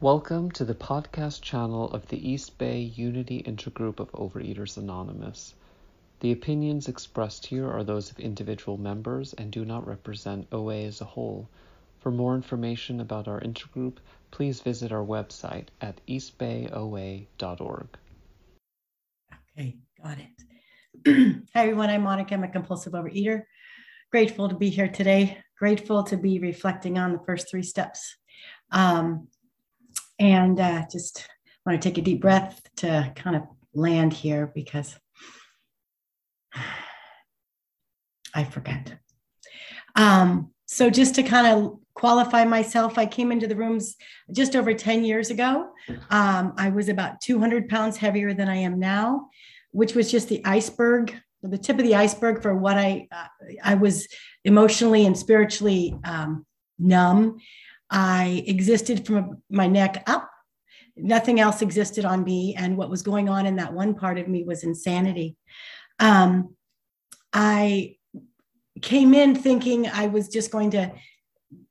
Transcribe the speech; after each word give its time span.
Welcome 0.00 0.50
to 0.50 0.64
the 0.64 0.74
podcast 0.74 1.40
channel 1.40 1.88
of 1.92 2.08
the 2.08 2.28
East 2.28 2.58
Bay 2.58 2.80
Unity 2.80 3.44
Intergroup 3.44 4.00
of 4.00 4.10
Overeaters 4.10 4.76
Anonymous. 4.76 5.54
The 6.18 6.32
opinions 6.32 6.88
expressed 6.88 7.46
here 7.46 7.70
are 7.70 7.84
those 7.84 8.10
of 8.10 8.18
individual 8.18 8.76
members 8.76 9.34
and 9.34 9.52
do 9.52 9.64
not 9.64 9.86
represent 9.86 10.48
OA 10.50 10.82
as 10.82 11.00
a 11.00 11.04
whole. 11.04 11.48
For 12.00 12.10
more 12.10 12.34
information 12.34 13.00
about 13.00 13.28
our 13.28 13.40
intergroup, 13.40 13.98
please 14.32 14.60
visit 14.60 14.90
our 14.90 15.04
website 15.04 15.68
at 15.80 16.00
eastbayoa.org. 16.08 17.86
Okay, 19.56 19.76
got 20.02 20.18
it. 20.18 21.36
Hi, 21.54 21.62
everyone. 21.62 21.88
I'm 21.88 22.02
Monica. 22.02 22.34
I'm 22.34 22.42
a 22.42 22.48
compulsive 22.48 22.94
overeater. 22.94 23.44
Grateful 24.10 24.48
to 24.48 24.56
be 24.56 24.70
here 24.70 24.88
today. 24.88 25.38
Grateful 25.56 26.02
to 26.02 26.16
be 26.16 26.40
reflecting 26.40 26.98
on 26.98 27.12
the 27.12 27.22
first 27.24 27.48
three 27.48 27.62
steps. 27.62 28.16
Um, 28.72 29.28
and 30.18 30.60
uh, 30.60 30.84
just 30.90 31.28
want 31.66 31.80
to 31.80 31.88
take 31.88 31.98
a 31.98 32.02
deep 32.02 32.20
breath 32.20 32.60
to 32.76 33.12
kind 33.16 33.36
of 33.36 33.42
land 33.74 34.12
here 34.12 34.50
because 34.54 34.98
I 38.34 38.44
forget. 38.44 38.98
Um, 39.96 40.50
so, 40.66 40.90
just 40.90 41.14
to 41.16 41.22
kind 41.22 41.46
of 41.46 41.78
qualify 41.94 42.44
myself, 42.44 42.98
I 42.98 43.06
came 43.06 43.30
into 43.30 43.46
the 43.46 43.56
rooms 43.56 43.96
just 44.32 44.56
over 44.56 44.74
10 44.74 45.04
years 45.04 45.30
ago. 45.30 45.70
Um, 46.10 46.54
I 46.56 46.70
was 46.70 46.88
about 46.88 47.20
200 47.20 47.68
pounds 47.68 47.96
heavier 47.96 48.34
than 48.34 48.48
I 48.48 48.56
am 48.56 48.80
now, 48.80 49.28
which 49.70 49.94
was 49.94 50.10
just 50.10 50.28
the 50.28 50.44
iceberg, 50.44 51.14
the 51.42 51.58
tip 51.58 51.78
of 51.78 51.84
the 51.84 51.94
iceberg 51.94 52.42
for 52.42 52.56
what 52.56 52.76
I 52.76 53.06
uh, 53.12 53.26
I 53.62 53.74
was 53.74 54.08
emotionally 54.44 55.06
and 55.06 55.16
spiritually 55.16 55.94
um, 56.04 56.44
numb 56.78 57.38
I 57.94 58.42
existed 58.48 59.06
from 59.06 59.40
my 59.48 59.68
neck 59.68 60.02
up. 60.08 60.28
Nothing 60.96 61.38
else 61.38 61.62
existed 61.62 62.04
on 62.04 62.24
me. 62.24 62.56
And 62.58 62.76
what 62.76 62.90
was 62.90 63.02
going 63.02 63.28
on 63.28 63.46
in 63.46 63.54
that 63.56 63.72
one 63.72 63.94
part 63.94 64.18
of 64.18 64.26
me 64.26 64.42
was 64.42 64.64
insanity. 64.64 65.36
Um, 66.00 66.56
I 67.32 67.96
came 68.82 69.14
in 69.14 69.36
thinking 69.36 69.86
I 69.88 70.08
was 70.08 70.28
just 70.28 70.50
going 70.50 70.72
to, 70.72 70.92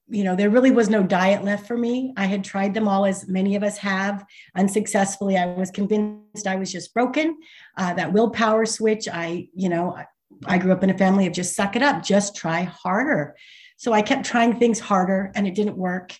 you 0.07 0.23
know, 0.23 0.35
there 0.35 0.49
really 0.49 0.71
was 0.71 0.89
no 0.89 1.03
diet 1.03 1.43
left 1.43 1.67
for 1.67 1.77
me. 1.77 2.13
I 2.15 2.25
had 2.25 2.45
tried 2.45 2.73
them 2.73 2.87
all, 2.87 3.05
as 3.05 3.27
many 3.27 3.57
of 3.57 3.63
us 3.63 3.77
have, 3.79 4.25
unsuccessfully. 4.55 5.37
I 5.37 5.47
was 5.47 5.71
convinced 5.71 6.47
I 6.47 6.55
was 6.55 6.71
just 6.71 6.93
broken. 6.93 7.37
Uh, 7.77 7.93
that 7.95 8.13
willpower 8.13 8.65
switch, 8.65 9.09
I, 9.11 9.49
you 9.53 9.67
know, 9.67 9.97
I 10.45 10.57
grew 10.57 10.71
up 10.71 10.83
in 10.83 10.89
a 10.89 10.97
family 10.97 11.27
of 11.27 11.33
just 11.33 11.53
suck 11.53 11.75
it 11.75 11.81
up, 11.81 12.01
just 12.01 12.33
try 12.33 12.63
harder. 12.63 13.35
So 13.77 13.93
I 13.93 14.01
kept 14.01 14.25
trying 14.25 14.57
things 14.57 14.79
harder 14.79 15.31
and 15.35 15.47
it 15.47 15.55
didn't 15.55 15.77
work. 15.77 16.15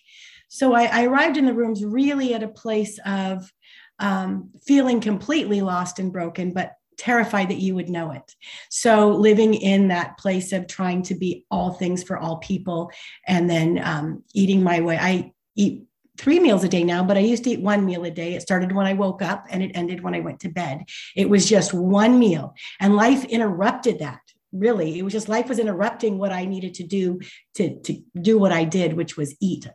So 0.48 0.74
I, 0.74 0.84
I 0.84 1.06
arrived 1.06 1.38
in 1.38 1.46
the 1.46 1.54
rooms 1.54 1.84
really 1.84 2.34
at 2.34 2.44
a 2.44 2.48
place 2.48 3.00
of 3.06 3.52
um, 4.00 4.52
feeling 4.66 5.02
completely 5.02 5.62
lost 5.62 6.00
and 6.00 6.12
broken, 6.12 6.54
but 6.54 6.74
terrified 6.98 7.50
that 7.50 7.58
you 7.58 7.76
would 7.76 7.90
know 7.90 8.12
it. 8.12 8.36
So 8.70 9.10
living 9.10 9.54
in 9.54 9.88
that 9.88 10.18
place 10.18 10.52
of 10.54 10.68
trying 10.68 11.02
to 11.04 11.16
be 11.16 11.46
all 11.50 11.74
things 11.74 12.04
for 12.04 12.18
all 12.18 12.38
people 12.38 12.92
and 13.28 13.50
then 13.50 13.82
um, 13.84 14.24
eating 14.34 14.64
my 14.64 14.80
way. 14.82 14.98
I 14.98 15.32
eat 15.56 15.84
three 16.18 16.40
meals 16.40 16.64
a 16.64 16.70
day 16.70 16.84
now, 16.84 17.04
but 17.04 17.18
I 17.18 17.22
used 17.22 17.44
to 17.46 17.52
eat 17.52 17.62
one 17.62 17.86
meal 17.86 18.06
a 18.06 18.12
day. 18.12 18.36
It 18.36 18.42
started 18.42 18.72
when 18.72 18.86
I 18.86 18.94
woke 18.94 19.22
up 19.22 19.46
and 19.50 19.64
it 19.64 19.72
ended 19.74 20.04
when 20.04 20.14
I 20.14 20.20
went 20.20 20.40
to 20.42 20.50
bed. 20.50 20.84
It 21.16 21.30
was 21.30 21.50
just 21.50 21.74
one 21.74 22.20
meal, 22.20 22.54
and 22.80 22.96
life 22.96 23.26
interrupted 23.26 24.00
that 24.00 24.22
really 24.54 25.00
it 25.00 25.04
was 25.04 25.14
just 25.14 25.30
life 25.30 25.50
was 25.50 25.60
interrupting 25.60 26.18
what 26.18 26.32
i 26.32 26.46
needed 26.46 26.74
to 26.74 26.84
do 26.84 27.20
to, 27.56 27.80
to 27.82 28.02
do 28.22 28.38
what 28.38 28.52
i 28.52 28.64
did 28.64 28.94
which 28.94 29.18
was 29.18 29.36
eat 29.42 29.68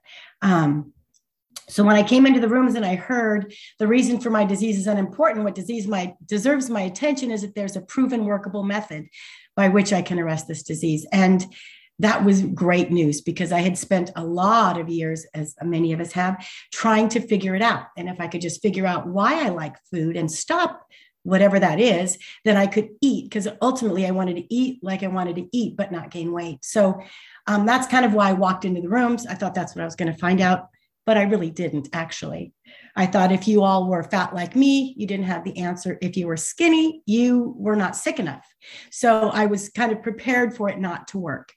um, 0.42 0.92
so 1.68 1.84
when 1.84 1.96
i 1.96 2.02
came 2.02 2.26
into 2.26 2.40
the 2.40 2.48
rooms 2.48 2.74
and 2.74 2.84
i 2.84 2.94
heard 2.94 3.52
the 3.78 3.86
reason 3.86 4.20
for 4.20 4.30
my 4.30 4.44
disease 4.44 4.78
is 4.78 4.86
unimportant 4.86 5.44
what 5.44 5.54
disease 5.54 5.86
my 5.86 6.14
deserves 6.26 6.70
my 6.70 6.82
attention 6.82 7.30
is 7.30 7.42
that 7.42 7.54
there's 7.54 7.76
a 7.76 7.82
proven 7.82 8.24
workable 8.24 8.62
method 8.62 9.06
by 9.56 9.68
which 9.68 9.92
i 9.92 10.00
can 10.00 10.18
arrest 10.18 10.46
this 10.46 10.62
disease 10.62 11.06
and 11.12 11.46
that 12.00 12.24
was 12.24 12.42
great 12.42 12.90
news 12.90 13.20
because 13.20 13.50
I 13.50 13.60
had 13.60 13.76
spent 13.76 14.10
a 14.14 14.24
lot 14.24 14.78
of 14.78 14.88
years, 14.88 15.26
as 15.34 15.56
many 15.62 15.92
of 15.92 16.00
us 16.00 16.12
have, 16.12 16.46
trying 16.72 17.08
to 17.10 17.20
figure 17.20 17.56
it 17.56 17.62
out. 17.62 17.86
And 17.96 18.08
if 18.08 18.20
I 18.20 18.28
could 18.28 18.40
just 18.40 18.62
figure 18.62 18.86
out 18.86 19.08
why 19.08 19.44
I 19.44 19.48
like 19.48 19.74
food 19.90 20.16
and 20.16 20.30
stop 20.30 20.86
whatever 21.28 21.60
that 21.60 21.78
is, 21.78 22.18
then 22.44 22.56
I 22.56 22.66
could 22.66 22.88
eat 23.02 23.24
because 23.24 23.46
ultimately 23.60 24.06
I 24.06 24.12
wanted 24.12 24.36
to 24.36 24.54
eat 24.54 24.82
like 24.82 25.02
I 25.02 25.08
wanted 25.08 25.36
to 25.36 25.48
eat, 25.52 25.76
but 25.76 25.92
not 25.92 26.10
gain 26.10 26.32
weight. 26.32 26.64
So 26.64 27.00
um, 27.46 27.66
that's 27.66 27.86
kind 27.86 28.06
of 28.06 28.14
why 28.14 28.30
I 28.30 28.32
walked 28.32 28.64
into 28.64 28.80
the 28.80 28.88
rooms. 28.88 29.26
I 29.26 29.34
thought 29.34 29.54
that's 29.54 29.76
what 29.76 29.82
I 29.82 29.84
was 29.84 29.94
going 29.94 30.10
to 30.10 30.18
find 30.18 30.40
out, 30.40 30.68
but 31.04 31.18
I 31.18 31.24
really 31.24 31.50
didn't 31.50 31.90
actually. 31.92 32.54
I 32.96 33.06
thought 33.06 33.30
if 33.30 33.46
you 33.46 33.62
all 33.62 33.88
were 33.88 34.02
fat 34.02 34.34
like 34.34 34.56
me, 34.56 34.94
you 34.96 35.06
didn't 35.06 35.26
have 35.26 35.44
the 35.44 35.58
answer. 35.58 35.98
If 36.00 36.16
you 36.16 36.26
were 36.26 36.36
skinny, 36.38 37.02
you 37.04 37.54
were 37.58 37.76
not 37.76 37.94
sick 37.94 38.18
enough. 38.18 38.46
So 38.90 39.28
I 39.28 39.46
was 39.46 39.68
kind 39.68 39.92
of 39.92 40.02
prepared 40.02 40.56
for 40.56 40.70
it 40.70 40.80
not 40.80 41.08
to 41.08 41.18
work. 41.18 41.52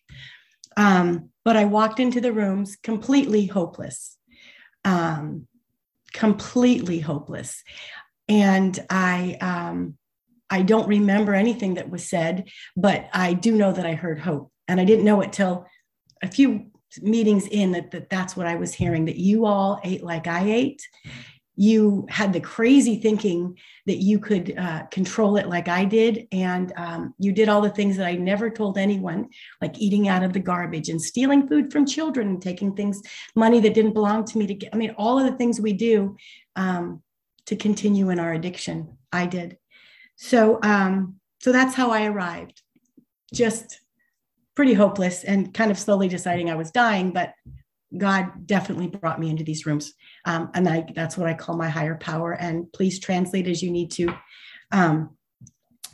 Um, 0.76 1.30
but 1.46 1.56
I 1.56 1.66
walked 1.66 2.00
into 2.00 2.20
the 2.20 2.34
rooms 2.34 2.76
completely 2.76 3.46
hopeless. 3.46 4.18
Um, 4.84 5.48
completely 6.14 7.00
hopeless 7.00 7.64
and 8.31 8.80
I 8.90 9.38
um, 9.42 9.97
I 10.50 10.62
don't 10.62 10.88
remember 10.88 11.36
anything 11.36 11.75
that 11.75 11.90
was 11.90 12.09
said, 12.09 12.50
but 12.78 13.09
I 13.14 13.34
do 13.34 13.52
know 13.52 13.74
that 13.74 13.86
I 13.86 13.94
heard 13.94 14.19
hope, 14.19 14.52
and 14.69 14.80
I 14.80 14.86
didn't 14.86 15.06
know 15.06 15.22
it 15.22 15.34
till 15.34 15.68
a 16.24 16.30
few 16.30 16.72
meetings 17.02 17.47
in 17.47 17.74
that, 17.74 17.91
that 17.91 18.09
that's 18.09 18.36
what 18.38 18.47
I 18.47 18.56
was 18.56 18.74
hearing 18.74 19.06
that 19.06 19.18
you 19.18 19.46
all 19.46 19.81
ate 19.84 20.03
like 20.03 20.28
I 20.28 20.50
ate. 20.50 20.81
You 21.58 22.06
had 22.09 22.31
the 22.31 22.40
crazy 22.40 22.97
thinking 22.97 23.58
that 23.86 23.97
you 23.97 24.20
could 24.20 24.58
uh, 24.58 24.84
control 24.86 25.38
it 25.38 25.47
like 25.47 25.68
I 25.68 25.86
did. 25.86 26.28
And 26.31 26.74
um, 26.75 27.14
you 27.20 27.34
did 27.34 27.50
all 27.50 27.62
the 27.62 27.70
things 27.70 27.97
that 27.97 28.08
I 28.08 28.16
never 28.16 28.50
told 28.50 28.78
anyone, 28.78 29.30
like 29.62 29.80
eating 29.80 30.08
out 30.08 30.24
of 30.24 30.34
the 30.34 30.40
garbage 30.40 30.90
and 30.90 31.02
stealing 31.02 31.47
food 31.47 31.72
from 31.72 31.86
children 31.86 32.28
and 32.30 32.41
taking 32.41 32.75
things, 32.75 33.02
money 33.36 33.59
that 33.59 33.74
didn't 33.74 33.94
belong 33.94 34.25
to 34.25 34.38
me 34.38 34.47
to 34.47 34.53
get. 34.53 34.74
I 34.74 34.78
mean, 34.78 34.96
all 34.97 35.20
of 35.20 35.30
the 35.30 35.38
things 35.38 35.59
we 35.59 35.74
do. 35.74 36.16
Um, 36.56 37.02
to 37.47 37.56
continue 37.56 38.09
in 38.09 38.19
our 38.19 38.34
addiction. 38.34 38.97
I 39.12 39.25
did. 39.25 39.57
So, 40.16 40.59
um, 40.62 41.16
so 41.40 41.52
that's 41.52 41.75
how 41.75 41.91
I 41.91 42.06
arrived. 42.06 42.62
Just 43.34 43.79
pretty 44.56 44.74
hopeless 44.74 45.24
and 45.24 45.53
kind 45.53 45.72
of 45.72 45.79
slowly 45.79 46.07
deciding 46.07 46.50
I 46.50 46.56
was 46.56 46.72
dying, 46.72 47.12
but 47.12 47.34
God 47.97 48.46
definitely 48.46 48.88
brought 48.88 49.19
me 49.19 49.29
into 49.29 49.44
these 49.44 49.66
rooms. 49.66 49.94
Um, 50.25 50.52
and 50.53 50.68
I, 50.68 50.85
that's 50.96 51.18
what 51.18 51.28
I 51.28 51.34
call 51.34 51.57
my 51.57 51.69
higher 51.69 51.96
power. 51.96 52.34
And 52.34 52.72
please 52.72 53.00
translate 53.00 53.47
as 53.47 53.62
you 53.62 53.72
need 53.72 53.91
to. 53.91 54.13
Um, 54.72 55.18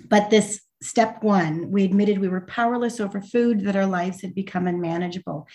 but 0.09 0.29
this 0.29 0.61
step 0.81 1.23
one, 1.23 1.71
we 1.71 1.83
admitted 1.83 2.19
we 2.19 2.27
were 2.27 2.41
powerless 2.41 2.99
over 2.99 3.21
food, 3.21 3.61
that 3.61 3.75
our 3.75 3.85
lives 3.85 4.21
had 4.21 4.35
become 4.35 4.67
unmanageable 4.67 5.47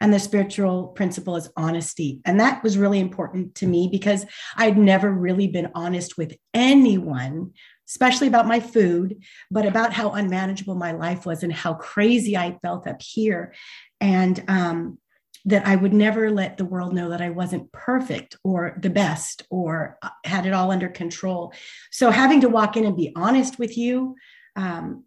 and 0.00 0.12
the 0.12 0.18
spiritual 0.18 0.88
principle 0.88 1.36
is 1.36 1.50
honesty. 1.56 2.20
And 2.24 2.40
that 2.40 2.62
was 2.62 2.78
really 2.78 3.00
important 3.00 3.54
to 3.56 3.66
me 3.66 3.88
because 3.90 4.24
I'd 4.56 4.78
never 4.78 5.12
really 5.12 5.48
been 5.48 5.70
honest 5.74 6.16
with 6.16 6.34
anyone, 6.54 7.52
especially 7.88 8.26
about 8.26 8.48
my 8.48 8.60
food, 8.60 9.22
but 9.50 9.66
about 9.66 9.92
how 9.92 10.12
unmanageable 10.12 10.74
my 10.74 10.92
life 10.92 11.26
was 11.26 11.42
and 11.42 11.52
how 11.52 11.74
crazy 11.74 12.36
I 12.36 12.58
felt 12.62 12.86
up 12.86 13.02
here. 13.02 13.54
And 14.00 14.42
um, 14.48 14.98
that 15.46 15.66
I 15.66 15.76
would 15.76 15.94
never 15.94 16.30
let 16.30 16.56
the 16.56 16.66
world 16.66 16.94
know 16.94 17.10
that 17.10 17.22
I 17.22 17.30
wasn't 17.30 17.72
perfect 17.72 18.36
or 18.44 18.78
the 18.80 18.90
best 18.90 19.42
or 19.50 19.98
uh, 20.02 20.10
had 20.24 20.44
it 20.44 20.52
all 20.52 20.70
under 20.70 20.88
control. 20.88 21.54
So 21.90 22.10
having 22.10 22.42
to 22.42 22.48
walk 22.48 22.76
in 22.76 22.84
and 22.84 22.96
be 22.96 23.12
honest 23.16 23.58
with 23.58 23.76
you, 23.76 24.16
um, 24.56 25.04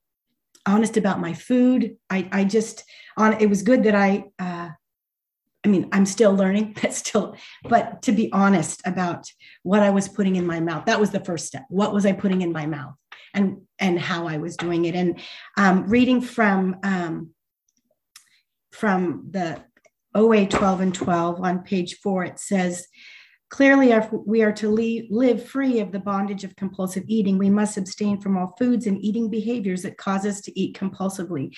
honest 0.65 0.97
about 0.97 1.19
my 1.19 1.33
food, 1.33 1.97
I, 2.09 2.27
I 2.31 2.43
just 2.43 2.83
on 3.17 3.33
it 3.41 3.49
was 3.49 3.61
good 3.61 3.83
that 3.83 3.95
I 3.95 4.25
uh, 4.39 4.69
I 5.65 5.69
mean, 5.69 5.87
I'm 5.91 6.05
still 6.05 6.33
learning, 6.33 6.75
but 6.81 6.93
still, 6.93 7.35
but 7.63 8.01
to 8.03 8.11
be 8.11 8.31
honest 8.31 8.81
about 8.85 9.25
what 9.63 9.81
I 9.81 9.89
was 9.89 10.07
putting 10.07 10.35
in 10.35 10.45
my 10.45 10.59
mouth, 10.59 10.85
that 10.85 10.99
was 10.99 11.11
the 11.11 11.23
first 11.23 11.45
step. 11.45 11.65
What 11.69 11.93
was 11.93 12.05
I 12.05 12.11
putting 12.11 12.41
in 12.41 12.51
my 12.51 12.65
mouth 12.65 12.95
and 13.33 13.61
and 13.79 13.99
how 13.99 14.27
I 14.27 14.37
was 14.37 14.57
doing 14.57 14.85
it. 14.85 14.95
And 14.95 15.19
um, 15.57 15.87
reading 15.87 16.21
from 16.21 16.77
um, 16.83 17.31
from 18.71 19.27
the 19.29 19.63
OA 20.15 20.45
12 20.45 20.81
and 20.81 20.93
12 20.93 21.41
on 21.41 21.63
page 21.63 21.97
four, 21.97 22.23
it 22.23 22.39
says, 22.39 22.87
Clearly, 23.53 23.91
if 23.91 24.11
we 24.11 24.41
are 24.41 24.51
to 24.53 24.67
leave, 24.67 25.11
live 25.11 25.45
free 25.47 25.79
of 25.79 25.91
the 25.91 25.99
bondage 25.99 26.43
of 26.43 26.55
compulsive 26.55 27.03
eating, 27.05 27.37
we 27.37 27.51
must 27.51 27.77
abstain 27.77 28.19
from 28.19 28.35
all 28.35 28.55
foods 28.57 28.87
and 28.87 28.99
eating 28.99 29.29
behaviors 29.29 29.83
that 29.83 29.95
cause 29.95 30.25
us 30.25 30.41
to 30.41 30.59
eat 30.59 30.75
compulsively. 30.75 31.55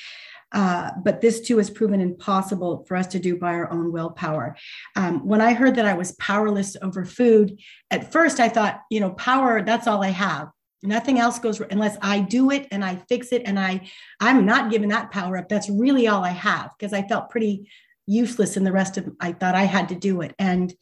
Uh, 0.52 0.92
but 1.06 1.22
this 1.22 1.40
too 1.40 1.58
is 1.58 1.70
proven 1.70 2.02
impossible 2.02 2.84
for 2.86 2.98
us 2.98 3.08
to 3.08 3.18
do 3.18 3.38
by 3.38 3.54
our 3.54 3.72
own 3.72 3.94
willpower. 3.94 4.58
Um, 4.98 5.26
when 5.26 5.40
I 5.40 5.54
heard 5.54 5.76
that 5.76 5.86
I 5.86 5.94
was 5.94 6.12
powerless 6.20 6.76
over 6.82 7.06
food, 7.06 7.58
at 7.90 8.12
first 8.12 8.42
I 8.42 8.50
thought, 8.50 8.82
you 8.92 9.00
know, 9.00 9.12
power, 9.12 9.64
that's 9.64 9.88
all 9.88 10.04
I 10.04 10.10
have. 10.10 10.50
Nothing 10.84 11.18
else 11.18 11.40
goes 11.40 11.62
unless 11.62 11.98
I 12.02 12.20
do 12.20 12.52
it 12.52 12.68
and 12.72 12.84
I 12.84 12.98
fix 13.08 13.32
it. 13.32 13.44
And 13.46 13.58
I, 13.58 13.90
I'm 14.20 14.46
not 14.46 14.70
giving 14.70 14.90
that 14.90 15.12
power 15.12 15.38
up. 15.38 15.48
That's 15.48 15.70
really 15.70 16.10
all 16.10 16.26
I 16.26 16.32
have 16.32 16.72
because 16.78 16.92
I 16.92 17.08
felt 17.08 17.30
pretty 17.30 17.70
useless 18.06 18.58
in 18.58 18.66
the 18.66 18.74
rest 18.74 18.98
of, 18.98 19.08
I 19.22 19.32
thought 19.32 19.56
I 19.56 19.64
had 19.64 19.88
to 19.90 19.96
do 19.96 20.20
it. 20.20 20.36
And, 20.38 20.74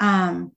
um, 0.00 0.52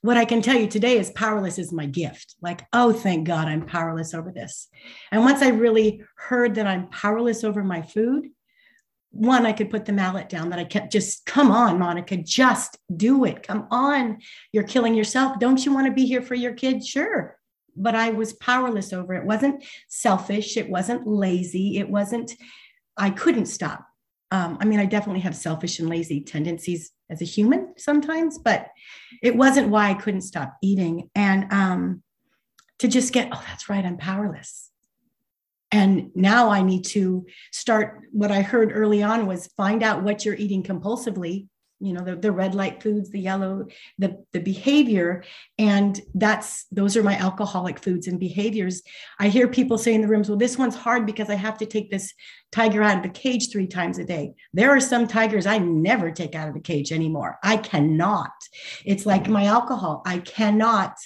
what 0.00 0.16
I 0.16 0.24
can 0.24 0.42
tell 0.42 0.56
you 0.56 0.68
today 0.68 0.98
is 0.98 1.10
powerless 1.10 1.58
is 1.58 1.72
my 1.72 1.86
gift. 1.86 2.36
Like, 2.40 2.64
oh, 2.72 2.92
thank 2.92 3.26
God 3.26 3.48
I'm 3.48 3.66
powerless 3.66 4.14
over 4.14 4.30
this. 4.30 4.68
And 5.10 5.22
once 5.22 5.42
I 5.42 5.48
really 5.48 6.02
heard 6.16 6.54
that 6.54 6.66
I'm 6.66 6.88
powerless 6.88 7.42
over 7.42 7.64
my 7.64 7.82
food, 7.82 8.28
one, 9.10 9.46
I 9.46 9.52
could 9.52 9.70
put 9.70 9.86
the 9.86 9.92
mallet 9.92 10.28
down 10.28 10.50
that 10.50 10.58
I 10.58 10.64
kept 10.64 10.92
just, 10.92 11.26
come 11.26 11.50
on, 11.50 11.78
Monica, 11.78 12.16
just 12.16 12.78
do 12.94 13.24
it. 13.24 13.42
Come 13.42 13.66
on. 13.70 14.18
You're 14.52 14.64
killing 14.64 14.94
yourself. 14.94 15.38
Don't 15.40 15.64
you 15.64 15.74
want 15.74 15.86
to 15.86 15.92
be 15.92 16.06
here 16.06 16.22
for 16.22 16.34
your 16.34 16.52
kids? 16.52 16.86
Sure. 16.86 17.36
But 17.74 17.94
I 17.94 18.10
was 18.10 18.34
powerless 18.34 18.92
over 18.92 19.14
it. 19.14 19.20
It 19.20 19.26
wasn't 19.26 19.64
selfish. 19.88 20.56
It 20.56 20.68
wasn't 20.68 21.06
lazy. 21.06 21.78
It 21.78 21.88
wasn't, 21.88 22.34
I 22.96 23.10
couldn't 23.10 23.46
stop. 23.46 23.84
Um, 24.30 24.58
I 24.60 24.66
mean, 24.66 24.78
I 24.78 24.84
definitely 24.84 25.20
have 25.20 25.34
selfish 25.34 25.78
and 25.78 25.88
lazy 25.88 26.20
tendencies 26.20 26.92
as 27.10 27.22
a 27.22 27.24
human 27.24 27.74
sometimes, 27.76 28.38
but 28.38 28.68
it 29.22 29.36
wasn't 29.36 29.68
why 29.68 29.90
I 29.90 29.94
couldn't 29.94 30.22
stop 30.22 30.56
eating. 30.62 31.10
And 31.14 31.52
um, 31.52 32.02
to 32.78 32.88
just 32.88 33.12
get, 33.12 33.28
oh, 33.32 33.44
that's 33.48 33.68
right, 33.68 33.84
I'm 33.84 33.96
powerless. 33.96 34.70
And 35.70 36.10
now 36.14 36.48
I 36.48 36.62
need 36.62 36.84
to 36.86 37.26
start. 37.52 38.00
What 38.12 38.30
I 38.30 38.40
heard 38.40 38.72
early 38.72 39.02
on 39.02 39.26
was 39.26 39.48
find 39.48 39.82
out 39.82 40.02
what 40.02 40.24
you're 40.24 40.34
eating 40.34 40.62
compulsively 40.62 41.48
you 41.80 41.92
know 41.92 42.02
the, 42.02 42.16
the 42.16 42.32
red 42.32 42.54
light 42.54 42.82
foods 42.82 43.10
the 43.10 43.20
yellow 43.20 43.66
the 43.98 44.24
the 44.32 44.40
behavior. 44.40 45.24
And 45.58 46.00
that's 46.14 46.66
those 46.72 46.96
are 46.96 47.02
my 47.02 47.16
alcoholic 47.16 47.78
foods 47.78 48.06
and 48.08 48.18
behaviors. 48.18 48.82
I 49.18 49.28
hear 49.28 49.48
people 49.48 49.78
say 49.78 49.94
in 49.94 50.00
the 50.00 50.08
rooms 50.08 50.28
well 50.28 50.38
this 50.38 50.58
one's 50.58 50.74
hard 50.74 51.06
because 51.06 51.30
i 51.30 51.34
have 51.34 51.58
to 51.58 51.66
take 51.66 51.90
this 51.90 52.12
tiger 52.50 52.82
out 52.82 52.96
of 52.96 53.02
the 53.02 53.08
cage 53.08 53.50
three 53.50 53.66
times 53.66 53.98
a 53.98 54.04
day. 54.04 54.34
There 54.52 54.70
are 54.70 54.80
some 54.80 55.06
tigers 55.06 55.46
i 55.46 55.58
never 55.58 56.10
take 56.10 56.34
out 56.34 56.48
of 56.48 56.54
the 56.54 56.60
cage 56.60 56.92
anymore. 56.92 57.38
I 57.42 57.56
cannot. 57.58 58.32
It's 58.84 59.06
like 59.06 59.28
my 59.28 59.44
alcohol. 59.44 60.02
I 60.04 60.18
cannot 60.18 60.96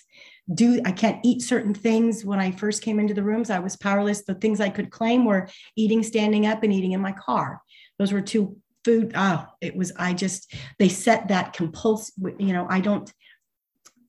do 0.53 0.81
i 0.85 0.91
can't 0.91 1.21
eat 1.25 1.43
certain 1.43 1.75
things. 1.75 2.25
When 2.25 2.41
i 2.41 2.51
first 2.51 2.83
came 2.83 2.99
into 2.99 3.15
the 3.15 3.23
rooms 3.23 3.51
i 3.51 3.59
was 3.59 3.77
powerless. 3.77 4.25
The 4.25 4.35
things 4.37 4.61
i 4.61 4.71
could 4.71 4.91
claim 4.91 5.27
were 5.27 5.49
eating 5.77 6.03
standing 6.03 6.47
up 6.47 6.63
and 6.63 6.73
eating 6.73 6.93
in 6.93 7.01
my 7.01 7.13
car. 7.13 7.61
Those 7.99 8.13
were 8.13 8.23
two 8.23 8.57
food 8.85 9.13
oh 9.15 9.47
it 9.61 9.77
was 9.77 9.93
i 9.97 10.13
just 10.13 10.55
they 10.79 10.89
set 10.89 11.29
that 11.29 11.53
compulsive 11.53 12.15
you 12.39 12.53
know 12.53 12.67
i 12.69 12.81
don't 12.81 13.13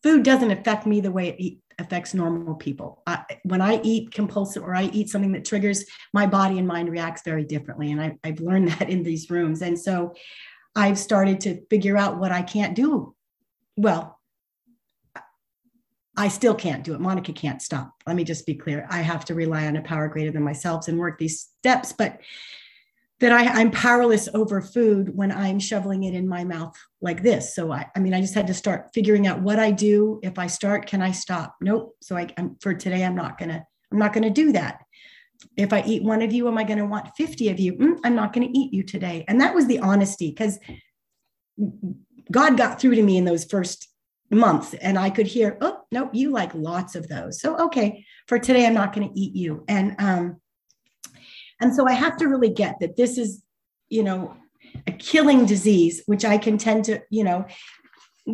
food 0.02 0.24
doesn't 0.24 0.52
affect 0.52 0.86
me 0.86 1.00
the 1.00 1.12
way 1.12 1.30
it 1.30 1.58
affects 1.80 2.14
normal 2.14 2.56
people 2.56 3.02
I, 3.08 3.24
when 3.44 3.62
i 3.62 3.80
eat 3.84 4.12
compulsive 4.12 4.64
or 4.64 4.75
i 4.75 4.84
eat 4.86 5.10
something 5.10 5.31
that 5.34 5.46
triggers 5.46 5.86
my 6.14 6.28
body 6.28 6.58
and 6.58 6.68
mind 6.68 6.90
reacts 6.90 7.24
very 7.24 7.44
differently 7.44 7.92
and 7.92 8.02
I, 8.02 8.18
i've 8.24 8.40
learned 8.40 8.68
that 8.80 8.90
in 8.90 9.04
these 9.04 9.30
rooms 9.30 9.62
and 9.62 9.80
so 9.80 10.14
i've 10.75 11.00
started 11.00 11.40
to 11.42 11.66
figure 11.70 11.98
out 11.98 12.20
what 12.20 12.31
i 12.31 12.42
can't 12.42 12.75
do 12.75 13.16
well 13.75 14.20
I 16.16 16.28
still 16.28 16.54
can't 16.54 16.84
do 16.84 16.94
it. 16.94 17.00
Monica 17.00 17.34
can't 17.34 17.62
stop. 17.62 17.92
Let 18.06 18.16
me 18.16 18.24
just 18.24 18.46
be 18.46 18.54
clear. 18.54 18.86
I 18.90 19.02
have 19.02 19.25
to 19.25 19.34
rely 19.34 19.66
on 19.66 19.78
a 19.78 19.81
power 19.81 20.08
greater 20.08 20.31
than 20.31 20.44
myself 20.44 20.88
and 20.88 21.00
work 21.00 21.18
these 21.18 21.50
steps. 21.60 21.92
But 21.92 22.20
that 23.24 23.31
I, 23.31 23.62
am 23.62 23.72
powerless 23.72 24.28
over 24.34 24.60
food 24.62 25.16
when 25.16 25.31
I'm 25.31 25.58
shoveling 25.58 26.04
it 26.04 26.14
in 26.14 26.28
my 26.28 26.44
mouth 26.44 26.75
like 27.00 27.24
this. 27.24 27.56
So 27.56 27.72
I, 27.72 27.86
I 27.96 28.00
mean, 28.00 28.14
I 28.14 28.20
just 28.20 28.34
had 28.34 28.48
to 28.48 28.54
start 28.54 28.90
figuring 28.94 29.28
out 29.28 29.42
what 29.42 29.60
I 29.60 29.72
do. 29.72 30.20
If 30.24 30.38
I 30.38 30.48
start, 30.48 30.88
can 30.88 31.02
I 31.02 31.12
stop? 31.12 31.56
Nope. 31.62 31.96
So 32.02 32.18
I, 32.18 32.28
I'm, 32.38 32.58
for 32.60 32.74
today, 32.74 33.06
I'm 33.06 33.16
not 33.16 33.38
gonna, 33.38 33.66
I'm 33.94 33.98
not 33.98 34.12
gonna 34.12 34.30
do 34.30 34.52
that. 34.52 34.80
If 35.56 35.72
I 35.72 35.84
eat 35.84 36.04
one 36.04 36.22
of 36.22 36.34
you, 36.34 36.50
am 36.50 36.58
I 36.58 36.66
gonna 36.66 36.86
want 36.86 37.16
50 37.16 37.48
of 37.48 37.62
you? 37.62 37.75
Mm, 37.75 38.00
I'm 38.04 38.14
not 38.14 38.34
gonna 38.34 38.50
eat 38.52 38.74
you 38.74 38.84
today. 38.84 39.24
And 39.30 39.40
that 39.40 39.56
was 39.56 39.68
the 39.68 39.80
honesty 39.80 40.30
because 40.30 40.60
God 42.30 42.58
got 42.58 42.81
through 42.81 42.96
to 42.96 43.04
me 43.04 43.16
in 43.16 43.24
those 43.24 43.46
first 43.46 43.88
months 44.31 44.74
and 44.74 45.00
I 45.00 45.10
could 45.10 45.28
hear, 45.28 45.58
oh, 45.62 45.80
nope, 45.94 46.10
you 46.12 46.31
like 46.31 46.54
lots 46.54 46.96
of 46.96 47.08
those. 47.08 47.40
So, 47.40 47.56
okay, 47.68 48.06
for 48.28 48.38
today, 48.38 48.66
I'm 48.66 48.74
not 48.74 48.92
gonna 48.92 49.12
eat 49.16 49.34
you. 49.34 49.64
And, 49.70 49.96
um, 49.98 50.42
and 51.63 51.74
so 51.74 51.88
I 51.88 51.94
have 51.94 52.18
to 52.18 52.27
really 52.27 52.50
get 52.50 52.81
that 52.81 52.98
this 52.98 53.18
is, 53.18 53.42
you 53.88 54.04
know, 54.04 54.36
a 54.86 54.92
killing 54.92 55.45
disease, 55.45 56.04
which 56.07 56.25
I 56.25 56.38
can 56.38 56.57
tend 56.57 56.83
to, 56.86 57.01
you 57.10 57.24
know, 57.24 57.45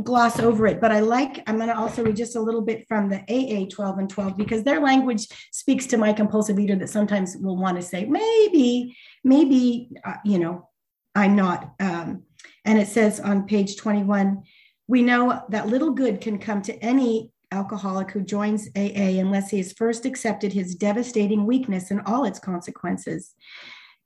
gloss 0.02 0.40
over 0.40 0.66
it. 0.66 0.81
But 0.81 0.92
I 0.92 1.02
like, 1.02 1.44
I'm 1.48 1.58
going 1.58 1.70
to 1.70 1.78
also 1.78 2.04
read 2.04 2.16
just 2.16 2.36
a 2.36 2.42
little 2.42 2.62
bit 2.62 2.88
from 2.88 3.08
the 3.08 3.20
AA 3.30 3.70
12 3.70 4.00
and 4.00 4.10
12 4.10 4.36
because 4.36 4.64
their 4.64 4.80
language 4.80 5.28
speaks 5.52 5.86
to 5.88 5.98
my 5.98 6.12
compulsive 6.12 6.58
eater 6.58 6.76
that 6.78 6.90
sometimes 6.90 7.38
will 7.38 7.56
want 7.56 7.78
to 7.78 7.84
say, 7.84 8.06
maybe, 8.06 8.98
maybe, 9.24 9.92
uh, 10.04 10.16
you 10.26 10.40
know, 10.40 10.68
I'm 11.14 11.36
not. 11.36 11.76
Um, 11.80 12.24
and 12.66 12.80
it 12.80 12.88
says 12.88 13.20
on 13.20 13.46
page 13.46 13.78
21, 13.78 14.42
we 14.88 15.04
know 15.04 15.44
that 15.50 15.68
little 15.68 15.92
good 15.92 16.20
can 16.20 16.40
come 16.40 16.64
to 16.64 16.76
any 16.84 17.31
alcoholic 17.51 18.12
who 18.12 18.22
joins 18.22 18.68
AA 18.75 19.19
unless 19.19 19.50
he 19.50 19.57
has 19.57 19.74
first 19.74 20.06
accepted 20.06 20.54
his 20.54 20.75
devastating 20.75 21.46
weakness 21.46 21.92
and 21.92 22.01
all 22.06 22.25
its 22.25 22.40
consequences. 22.40 23.34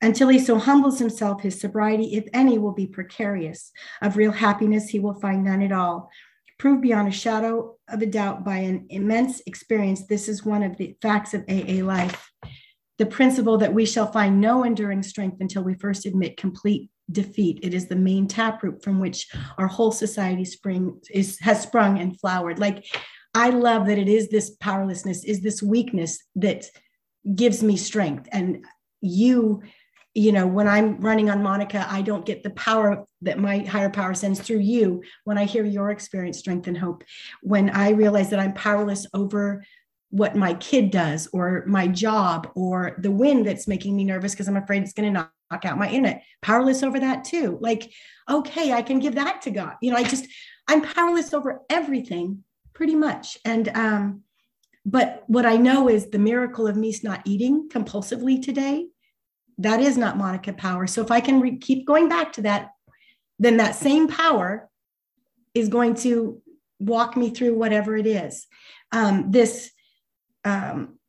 Until 0.01 0.27
he 0.27 0.39
so 0.39 0.57
humbles 0.57 0.99
himself, 0.99 1.41
his 1.41 1.59
sobriety, 1.59 2.15
if 2.15 2.25
any, 2.33 2.57
will 2.57 2.73
be 2.73 2.87
precarious. 2.87 3.71
Of 4.01 4.17
real 4.17 4.33
happiness, 4.33 4.89
he 4.89 4.99
will 4.99 5.19
find 5.19 5.43
none 5.43 5.61
at 5.61 5.71
all. 5.71 6.09
Proved 6.59 6.81
beyond 6.81 7.07
a 7.07 7.11
shadow 7.11 7.77
of 7.89 8.01
a 8.01 8.05
doubt 8.05 8.43
by 8.43 8.57
an 8.57 8.85
immense 8.89 9.41
experience, 9.45 10.05
this 10.07 10.27
is 10.27 10.45
one 10.45 10.61
of 10.61 10.77
the 10.77 10.97
facts 11.01 11.33
of 11.33 11.45
AA 11.49 11.83
life. 11.83 12.31
The 12.97 13.05
principle 13.05 13.57
that 13.59 13.73
we 13.73 13.85
shall 13.85 14.11
find 14.11 14.39
no 14.39 14.63
enduring 14.63 15.03
strength 15.03 15.37
until 15.39 15.63
we 15.63 15.73
first 15.75 16.05
admit 16.05 16.37
complete 16.37 16.89
defeat. 17.11 17.59
It 17.63 17.73
is 17.73 17.87
the 17.87 17.95
main 17.95 18.27
taproot 18.27 18.83
from 18.83 18.99
which 18.99 19.27
our 19.57 19.67
whole 19.67 19.91
society 19.91 20.45
spring 20.45 20.99
is 21.11 21.39
has 21.39 21.63
sprung 21.63 21.99
and 21.99 22.19
flowered. 22.19 22.59
Like 22.59 22.85
I 23.33 23.49
love 23.49 23.87
that 23.87 23.97
it 23.97 24.07
is 24.07 24.29
this 24.29 24.51
powerlessness, 24.59 25.23
is 25.23 25.41
this 25.41 25.63
weakness 25.63 26.19
that 26.35 26.65
gives 27.35 27.63
me 27.63 27.77
strength. 27.77 28.27
And 28.31 28.65
you, 29.01 29.63
you 30.13 30.31
know, 30.31 30.45
when 30.45 30.67
I'm 30.67 30.99
running 30.99 31.29
on 31.29 31.41
Monica, 31.41 31.87
I 31.89 32.03
don't 32.03 32.25
get 32.25 32.43
the 32.43 32.51
power 32.51 33.05
that 33.21 33.39
my 33.39 33.59
higher 33.59 33.89
power 33.89 34.13
sends 34.13 34.39
through 34.39 34.59
you. 34.59 35.03
When 35.23 35.37
I 35.37 35.45
hear 35.45 35.65
your 35.65 35.89
experience, 35.89 36.37
strength, 36.37 36.67
and 36.67 36.77
hope, 36.77 37.03
when 37.41 37.69
I 37.71 37.91
realize 37.91 38.29
that 38.29 38.39
I'm 38.39 38.53
powerless 38.53 39.07
over 39.13 39.63
what 40.09 40.35
my 40.35 40.53
kid 40.53 40.91
does 40.91 41.27
or 41.33 41.63
my 41.65 41.87
job 41.87 42.51
or 42.53 42.95
the 42.99 43.09
wind 43.09 43.47
that's 43.47 43.67
making 43.67 43.95
me 43.95 44.03
nervous 44.03 44.33
because 44.33 44.47
I'm 44.47 44.57
afraid 44.57 44.83
it's 44.83 44.93
going 44.93 45.11
to 45.11 45.27
knock 45.51 45.65
out 45.65 45.79
my 45.79 45.89
internet. 45.89 46.21
Powerless 46.43 46.83
over 46.83 46.99
that 46.99 47.23
too. 47.23 47.57
Like, 47.59 47.91
okay, 48.29 48.73
I 48.73 48.83
can 48.83 48.99
give 48.99 49.15
that 49.15 49.41
to 49.41 49.51
God. 49.51 49.73
You 49.81 49.89
know, 49.89 49.97
I 49.97 50.03
just, 50.03 50.27
I'm 50.67 50.83
powerless 50.83 51.33
over 51.33 51.61
everything 51.67 52.43
pretty 52.73 52.95
much. 52.95 53.37
And 53.45 53.69
um, 53.69 54.23
but 54.85 55.23
what 55.27 55.45
I 55.45 55.55
know 55.55 55.87
is 55.87 56.09
the 56.09 56.19
miracle 56.19 56.67
of 56.67 56.75
me 56.75 56.93
not 57.03 57.21
eating 57.25 57.69
compulsively 57.69 58.41
today, 58.41 58.87
that 59.57 59.79
is 59.79 59.97
not 59.97 60.17
Monica 60.17 60.53
power. 60.53 60.87
So 60.87 61.01
if 61.01 61.11
I 61.11 61.21
can 61.21 61.39
re- 61.39 61.57
keep 61.57 61.85
going 61.85 62.09
back 62.09 62.33
to 62.33 62.41
that, 62.41 62.71
then 63.39 63.57
that 63.57 63.75
same 63.75 64.07
power 64.07 64.69
is 65.53 65.69
going 65.69 65.95
to 65.95 66.41
walk 66.79 67.15
me 67.15 67.29
through 67.29 67.55
whatever 67.55 67.95
it 67.95 68.07
is. 68.07 68.47
Um, 68.91 69.31
this 69.31 69.71
um, 70.43 70.99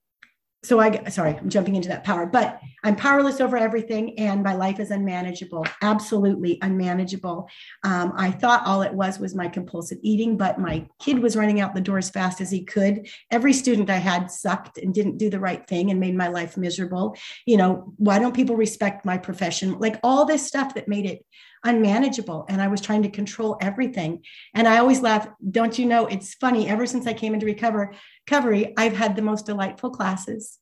so 0.62 0.80
I 0.80 1.08
sorry, 1.10 1.36
I'm 1.36 1.50
jumping 1.50 1.76
into 1.76 1.88
that 1.88 2.04
power, 2.04 2.26
but 2.26 2.60
I'm 2.84 2.96
powerless 2.96 3.40
over 3.40 3.56
everything, 3.56 4.18
and 4.18 4.42
my 4.42 4.54
life 4.54 4.78
is 4.78 4.90
unmanageable, 4.90 5.66
absolutely 5.80 6.58
unmanageable. 6.60 7.48
Um, 7.82 8.12
I 8.14 8.30
thought 8.30 8.66
all 8.66 8.82
it 8.82 8.92
was 8.92 9.18
was 9.18 9.34
my 9.34 9.48
compulsive 9.48 9.98
eating, 10.02 10.36
but 10.36 10.60
my 10.60 10.86
kid 11.00 11.18
was 11.18 11.34
running 11.34 11.60
out 11.60 11.74
the 11.74 11.80
door 11.80 11.96
as 11.96 12.10
fast 12.10 12.42
as 12.42 12.50
he 12.50 12.62
could. 12.62 13.08
Every 13.30 13.54
student 13.54 13.88
I 13.88 13.96
had 13.96 14.30
sucked 14.30 14.76
and 14.76 14.92
didn't 14.92 15.16
do 15.16 15.30
the 15.30 15.40
right 15.40 15.66
thing 15.66 15.90
and 15.90 15.98
made 15.98 16.14
my 16.14 16.28
life 16.28 16.58
miserable. 16.58 17.16
You 17.46 17.56
know, 17.56 17.94
why 17.96 18.18
don't 18.18 18.36
people 18.36 18.54
respect 18.54 19.06
my 19.06 19.16
profession? 19.16 19.78
Like 19.78 19.98
all 20.02 20.26
this 20.26 20.46
stuff 20.46 20.74
that 20.74 20.86
made 20.86 21.06
it 21.06 21.24
unmanageable 21.64 22.44
and 22.50 22.60
i 22.60 22.68
was 22.68 22.80
trying 22.80 23.02
to 23.02 23.08
control 23.08 23.56
everything 23.58 24.22
and 24.52 24.68
i 24.68 24.76
always 24.76 25.00
laugh 25.00 25.26
don't 25.50 25.78
you 25.78 25.86
know 25.86 26.06
it's 26.06 26.34
funny 26.34 26.68
ever 26.68 26.84
since 26.84 27.06
i 27.06 27.12
came 27.14 27.32
into 27.32 27.46
recover 27.46 27.94
recovery 28.28 28.74
i've 28.76 28.94
had 28.94 29.16
the 29.16 29.22
most 29.22 29.46
delightful 29.46 29.88
classes 29.88 30.58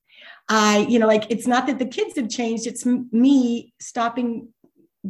i 0.52 0.86
you 0.88 0.98
know 0.98 1.06
like 1.06 1.26
it's 1.30 1.46
not 1.46 1.66
that 1.66 1.78
the 1.78 1.86
kids 1.86 2.14
have 2.16 2.28
changed 2.28 2.66
it's 2.66 2.84
me 2.86 3.72
stopping 3.80 4.48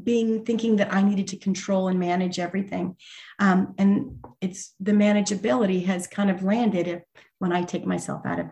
being 0.03 0.45
thinking 0.45 0.77
that 0.77 0.93
i 0.95 1.03
needed 1.03 1.27
to 1.27 1.37
control 1.37 1.89
and 1.89 1.99
manage 1.99 2.39
everything 2.39 2.97
um, 3.41 3.75
and 3.77 4.25
it's 4.41 4.75
the 4.81 4.93
manageability 4.93 5.85
has 5.85 6.07
kind 6.07 6.31
of 6.31 6.43
landed 6.43 6.87
if, 6.87 7.03
when 7.41 7.53
i 7.53 7.63
take 7.63 7.85
myself 7.85 8.25
out 8.25 8.39
of 8.39 8.47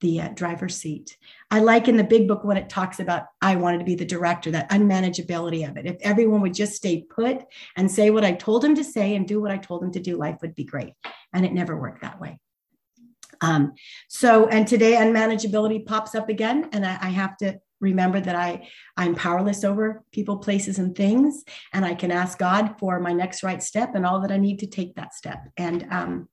the 0.00 0.20
uh, 0.20 0.28
driver's 0.28 0.76
seat. 0.76 1.16
I 1.50 1.60
like 1.60 1.88
in 1.88 1.96
the 1.96 2.04
big 2.04 2.28
book 2.28 2.44
when 2.44 2.56
it 2.56 2.68
talks 2.68 3.00
about 3.00 3.24
I 3.40 3.56
wanted 3.56 3.78
to 3.78 3.84
be 3.84 3.94
the 3.94 4.04
director, 4.04 4.50
that 4.50 4.70
unmanageability 4.70 5.68
of 5.68 5.76
it. 5.76 5.86
If 5.86 5.96
everyone 6.02 6.42
would 6.42 6.54
just 6.54 6.74
stay 6.74 7.02
put 7.02 7.44
and 7.76 7.90
say 7.90 8.10
what 8.10 8.24
I 8.24 8.32
told 8.32 8.62
them 8.62 8.74
to 8.74 8.84
say 8.84 9.16
and 9.16 9.26
do 9.26 9.40
what 9.40 9.52
I 9.52 9.56
told 9.56 9.82
them 9.82 9.92
to 9.92 10.00
do, 10.00 10.16
life 10.16 10.36
would 10.42 10.54
be 10.54 10.64
great. 10.64 10.92
And 11.32 11.46
it 11.46 11.52
never 11.52 11.76
worked 11.76 12.02
that 12.02 12.20
way. 12.20 12.38
Um, 13.40 13.72
so, 14.08 14.48
and 14.48 14.66
today 14.66 14.92
unmanageability 14.94 15.86
pops 15.86 16.14
up 16.14 16.28
again, 16.28 16.68
and 16.72 16.84
I, 16.86 16.98
I 17.00 17.08
have 17.08 17.36
to 17.38 17.60
remember 17.80 18.20
that 18.20 18.34
I 18.34 18.68
I'm 18.96 19.14
powerless 19.14 19.62
over 19.64 20.02
people, 20.10 20.38
places, 20.38 20.78
and 20.78 20.96
things, 20.96 21.44
and 21.72 21.84
I 21.84 21.94
can 21.94 22.10
ask 22.10 22.38
God 22.38 22.76
for 22.78 22.98
my 23.00 23.12
next 23.12 23.42
right 23.42 23.62
step 23.62 23.94
and 23.94 24.06
all 24.06 24.20
that 24.20 24.32
I 24.32 24.38
need 24.38 24.58
to 24.60 24.66
take 24.66 24.94
that 24.94 25.14
step. 25.14 25.38
And 25.56 25.86
um, 25.90 26.28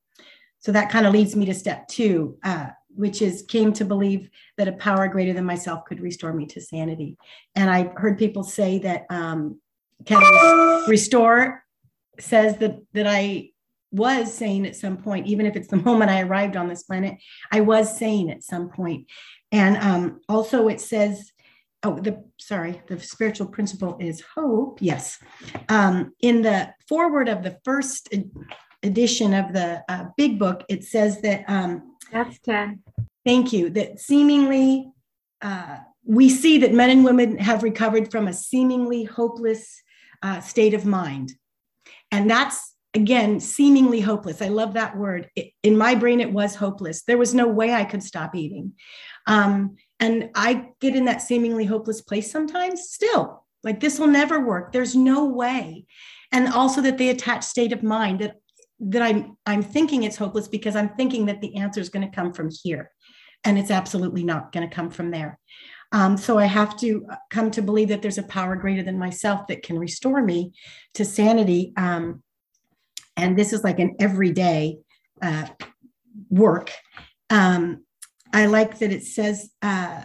So 0.60 0.72
that 0.72 0.90
kind 0.90 1.06
of 1.06 1.14
leads 1.14 1.36
me 1.36 1.46
to 1.46 1.54
step 1.54 1.88
two, 1.90 2.38
uh, 2.44 2.68
which 2.96 3.22
is 3.22 3.44
came 3.48 3.74
to 3.74 3.84
believe 3.86 4.30
that 4.58 4.70
a 4.70 4.74
power 4.74 5.10
greater 5.10 5.34
than 5.34 5.46
myself 5.46 5.84
could 5.86 6.00
restore 6.00 6.32
me 6.32 6.46
to 6.48 6.62
sanity. 6.62 7.18
And 7.56 7.70
I 7.70 7.92
heard 7.98 8.18
people 8.18 8.44
say 8.44 8.80
that 8.80 9.06
um, 9.10 9.60
can 10.06 10.22
restore 10.88 11.64
says 12.20 12.58
that 12.58 12.80
that 12.94 13.08
I 13.08 13.50
was 13.94 14.34
saying 14.34 14.66
at 14.66 14.76
some 14.76 14.98
point, 14.98 15.28
even 15.28 15.46
if 15.46 15.56
it's 15.56 15.70
the 15.70 15.78
moment 15.86 16.12
I 16.12 16.22
arrived 16.22 16.58
on 16.58 16.68
this 16.68 16.84
planet, 16.84 17.16
I 17.52 17.62
was 17.62 17.98
saying 17.98 18.30
at 18.32 18.44
some 18.44 18.70
point. 18.70 19.08
And 19.52 19.78
um, 19.78 20.22
also 20.28 20.68
it 20.68 20.82
says, 20.82 21.32
oh, 21.84 22.00
the 22.00 22.24
sorry, 22.40 22.82
the 22.88 23.00
spiritual 23.00 23.48
principle 23.48 23.98
is 24.00 24.22
hope. 24.36 24.80
Yes. 24.82 25.20
Um, 25.70 26.14
in 26.22 26.42
the 26.42 26.74
forward 26.88 27.30
of 27.30 27.44
the 27.44 27.60
first 27.64 28.14
edition 28.82 29.34
of 29.34 29.54
the 29.54 29.84
uh, 29.88 30.06
big 30.18 30.40
book, 30.40 30.64
it 30.70 30.84
says 30.84 31.22
that. 31.22 31.46
Um, 31.48 31.98
That's 32.12 32.40
10. 32.40 32.82
Thank 33.26 33.54
you. 33.54 33.70
That 33.70 34.00
seemingly, 34.00 34.92
uh, 35.42 35.78
we 36.06 36.30
see 36.30 36.58
that 36.60 36.74
men 36.74 36.90
and 36.90 37.06
women 37.06 37.38
have 37.38 37.64
recovered 37.64 38.12
from 38.12 38.28
a 38.28 38.34
seemingly 38.34 39.04
hopeless 39.04 39.82
uh, 40.22 40.40
state 40.42 40.74
of 40.74 40.86
mind. 40.86 41.34
And 42.12 42.30
that's, 42.30 42.73
again, 42.94 43.40
seemingly 43.40 44.00
hopeless. 44.00 44.42
I 44.42 44.50
love 44.50 44.74
that 44.74 44.98
word. 44.98 45.30
It, 45.36 45.52
in 45.64 45.78
my 45.78 45.96
brain, 45.96 46.20
it 46.20 46.32
was 46.32 46.56
hopeless. 46.56 47.04
There 47.04 47.18
was 47.18 47.34
no 47.34 47.48
way 47.48 47.74
I 47.74 47.86
could 47.86 48.04
stop 48.04 48.36
eating. 48.36 48.74
Um, 49.26 49.78
and 50.00 50.30
I 50.36 50.70
get 50.80 50.96
in 50.96 51.06
that 51.06 51.22
seemingly 51.22 51.66
hopeless 51.66 52.02
place 52.02 52.32
sometimes 52.32 52.90
still. 52.90 53.46
Like 53.64 53.80
this 53.80 54.00
will 54.00 54.08
never 54.08 54.46
work. 54.46 54.72
There's 54.72 54.96
no 54.96 55.26
way. 55.26 55.86
And 56.32 56.50
also 56.50 56.82
that 56.82 56.98
they 56.98 57.10
attach 57.10 57.44
state 57.44 57.72
of 57.72 57.84
mind 57.84 58.20
that 58.20 58.36
that 58.80 59.02
I'm 59.02 59.38
I'm 59.46 59.64
thinking 59.64 60.04
it's 60.04 60.18
hopeless 60.18 60.48
because 60.48 60.76
I'm 60.76 60.90
thinking 60.90 61.28
that 61.28 61.42
the 61.42 61.56
answer 61.56 61.80
is 61.80 61.90
going 61.90 62.10
to 62.10 62.14
come 62.14 62.34
from 62.34 62.50
here, 62.64 62.92
and 63.46 63.58
it's 63.58 63.72
absolutely 63.72 64.24
not 64.24 64.52
going 64.52 64.68
to 64.68 64.76
come 64.76 64.90
from 64.90 65.12
there. 65.12 65.40
Um, 65.94 66.18
so 66.18 66.38
I 66.38 66.46
have 66.46 66.78
to 66.80 67.06
come 67.30 67.52
to 67.52 67.62
believe 67.62 67.90
that 67.90 68.02
there's 68.02 68.18
a 68.18 68.24
power 68.24 68.56
greater 68.56 68.84
than 68.84 68.98
myself 68.98 69.48
that 69.48 69.64
can 69.64 69.78
restore 69.78 70.22
me 70.22 70.54
to 70.96 71.06
sanity. 71.06 71.72
Um, 71.78 72.24
and 73.18 73.38
this 73.38 73.54
is 73.54 73.64
like 73.64 73.80
an 73.80 73.96
everyday 74.00 74.80
uh, 75.22 75.48
work. 76.30 76.72
Um, 77.30 77.84
I 78.34 78.48
like 78.48 78.80
that 78.80 78.92
it 78.92 79.04
says 79.04 79.52
uh, 79.62 80.04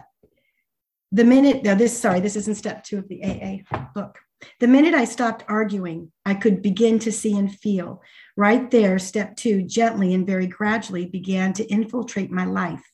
the 1.13 1.25
minute. 1.25 1.65
Now 1.65 1.75
this 1.75 1.99
sorry, 1.99 2.21
this 2.21 2.37
isn't 2.37 2.57
step 2.57 2.85
two 2.85 2.99
of 2.99 3.09
the 3.09 3.25
AA 3.25 3.81
book. 3.95 4.19
The 4.61 4.69
minute 4.69 4.95
I 4.95 5.05
stopped 5.05 5.45
arguing, 5.49 6.13
I 6.25 6.35
could 6.35 6.63
begin 6.63 6.99
to 7.01 7.13
see 7.13 7.37
and 7.37 7.53
feel. 7.53 8.03
Right 8.37 8.71
there, 8.71 8.99
step 8.99 9.37
two, 9.37 9.63
gently 9.63 10.15
and 10.15 10.27
very 10.27 10.47
gradually 10.47 11.07
began 11.07 11.53
to 11.55 11.67
infiltrate 11.67 12.31
my 12.31 12.45
life. 12.45 12.85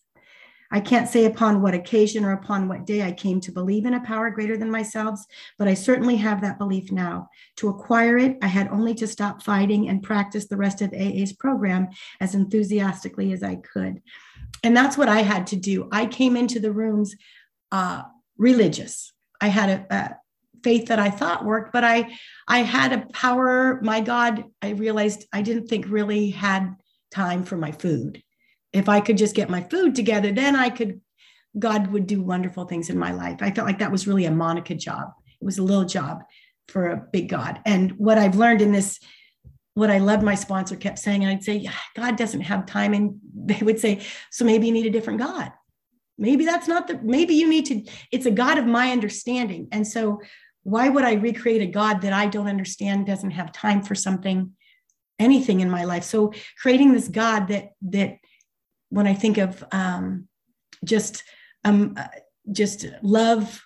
I 0.71 0.81
can't 0.81 1.09
say 1.09 1.25
upon 1.27 1.63
what 1.63 1.75
occasion 1.75 2.25
or 2.25 2.33
upon 2.33 2.69
what 2.69 2.87
day 2.87 3.03
I 3.03 3.13
came 3.13 3.41
to 3.43 3.53
believe 3.53 3.87
in 3.87 3.95
a 3.95 4.05
power 4.05 4.31
greater 4.31 4.57
than 4.57 4.71
myself, 4.71 5.21
but 5.59 5.69
I 5.69 5.75
certainly 5.75 6.17
have 6.17 6.41
that 6.41 6.59
belief 6.59 6.91
now. 6.91 7.29
To 7.57 7.69
acquire 7.69 8.19
it, 8.19 8.39
I 8.43 8.47
had 8.47 8.69
only 8.69 8.95
to 8.97 9.07
stop 9.07 9.43
fighting 9.43 9.89
and 9.89 10.03
practice 10.03 10.47
the 10.47 10.57
rest 10.57 10.83
of 10.83 10.93
AA's 10.93 11.33
program 11.33 11.89
as 12.21 12.35
enthusiastically 12.35 13.33
as 13.33 13.43
I 13.43 13.57
could. 13.57 14.03
And 14.63 14.77
that's 14.77 14.97
what 14.97 15.09
I 15.09 15.21
had 15.21 15.47
to 15.49 15.57
do. 15.57 15.89
I 15.93 16.07
came 16.07 16.37
into 16.37 16.59
the 16.59 16.73
rooms 16.73 17.15
uh, 17.71 18.03
religious. 18.39 19.13
I 19.41 19.49
had 19.49 19.69
a, 19.69 19.95
a 19.95 20.17
faith 20.63 20.87
that 20.87 20.99
I 20.99 21.11
thought 21.11 21.45
worked, 21.45 21.73
but 21.73 21.85
I 21.85 22.17
I 22.49 22.61
had 22.61 22.93
a 22.93 23.07
power. 23.13 23.81
My 23.83 24.01
God, 24.01 24.45
I 24.63 24.71
realized 24.71 25.27
I 25.33 25.43
didn't 25.43 25.69
think 25.69 25.87
really 25.89 26.31
had 26.31 26.75
time 27.11 27.45
for 27.45 27.57
my 27.57 27.71
food. 27.71 28.23
If 28.75 28.89
I 28.89 29.01
could 29.01 29.17
just 29.17 29.35
get 29.35 29.49
my 29.49 29.63
food 29.63 29.95
together, 29.95 30.33
then 30.33 30.55
I 30.55 30.69
could. 30.69 31.01
God 31.57 31.93
would 31.93 32.09
do 32.09 32.21
wonderful 32.21 32.65
things 32.65 32.91
in 32.91 32.99
my 32.99 33.13
life. 33.13 33.39
I 33.41 33.53
felt 33.53 33.69
like 33.69 33.79
that 33.79 33.93
was 33.93 34.09
really 34.09 34.25
a 34.25 34.31
Monica 34.31 34.75
job. 34.75 35.13
It 35.41 35.45
was 35.45 35.59
a 35.59 35.63
little 35.63 35.85
job 35.85 36.25
for 36.67 36.89
a 36.89 36.97
big 37.13 37.29
God. 37.29 37.61
And 37.65 37.93
what 37.93 38.19
I've 38.19 38.35
learned 38.35 38.61
in 38.61 38.73
this, 38.73 38.99
what 39.75 39.91
I 39.91 39.99
loved 39.99 40.25
my 40.25 40.35
sponsor 40.35 40.75
kept 40.75 40.99
saying, 40.99 41.25
I'd 41.25 41.45
say, 41.45 41.69
God 41.95 42.17
doesn't 42.17 42.41
have 42.41 42.67
time. 42.67 42.93
And 42.93 43.21
they 43.35 43.61
would 43.63 43.79
say, 43.79 44.05
so 44.31 44.45
maybe 44.45 44.67
you 44.67 44.73
need 44.73 44.87
a 44.87 44.91
different 44.91 45.21
God. 45.21 45.53
Maybe 46.19 46.45
that's 46.45 46.69
not 46.69 46.87
the, 46.87 47.01
maybe 47.03 47.35
you 47.35 47.49
need 47.49 47.67
to, 47.67 47.85
it's 48.11 48.27
a 48.27 48.31
God 48.31 48.59
of 48.59 48.67
my 48.67 48.91
understanding. 48.93 49.69
And 49.73 49.87
so 49.87 50.21
why 50.63 50.89
would 50.89 51.05
I 51.05 51.15
recreate 51.15 51.63
a 51.63 51.67
God 51.67 52.01
that 52.03 52.13
I 52.13 52.27
don't 52.27 52.49
understand, 52.49 53.07
doesn't 53.07 53.33
have 53.33 53.53
time 53.53 53.83
for 53.83 53.95
something, 53.95 54.53
anything 55.19 55.61
in 55.61 55.71
my 55.71 55.85
life? 55.85 56.05
So 56.05 56.33
creating 56.61 56.93
this 56.93 57.09
God 57.09 57.49
that 57.49 57.71
that 57.83 58.17
when 58.95 59.09
I 59.09 59.15
think 59.15 59.39
of 59.39 59.65
um, 59.73 60.29
just 60.85 61.25
um, 61.65 61.95
uh, 61.97 62.07
just 62.53 62.87
love, 63.03 63.61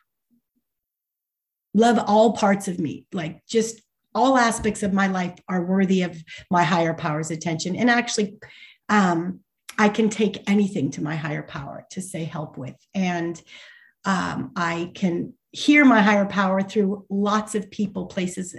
love 1.75 2.02
all 2.06 2.32
parts 2.32 2.66
of 2.66 2.78
me, 2.78 3.06
like 3.12 3.44
just 3.47 3.82
all 4.14 4.38
aspects 4.38 4.82
of 4.82 4.94
my 4.94 5.08
life 5.08 5.38
are 5.47 5.66
worthy 5.66 6.02
of 6.02 6.16
my 6.50 6.64
higher 6.64 6.94
power's 6.94 7.30
attention. 7.30 7.76
And 7.76 7.90
actually, 7.90 8.38
um, 8.88 9.40
I 9.78 9.90
can 9.90 10.08
take 10.08 10.49
anything 10.49 10.90
to 10.92 11.02
my 11.02 11.14
higher 11.14 11.42
power 11.42 11.87
to 11.90 12.00
say 12.00 12.25
help 12.25 12.56
with. 12.56 12.76
And 12.94 13.40
um, 14.06 14.52
I 14.56 14.92
can 14.94 15.35
hear 15.52 15.85
my 15.85 16.00
higher 16.00 16.25
power 16.26 16.62
through 16.62 17.04
lots 17.11 17.54
of 17.54 17.70
people, 17.70 18.06
places, 18.06 18.56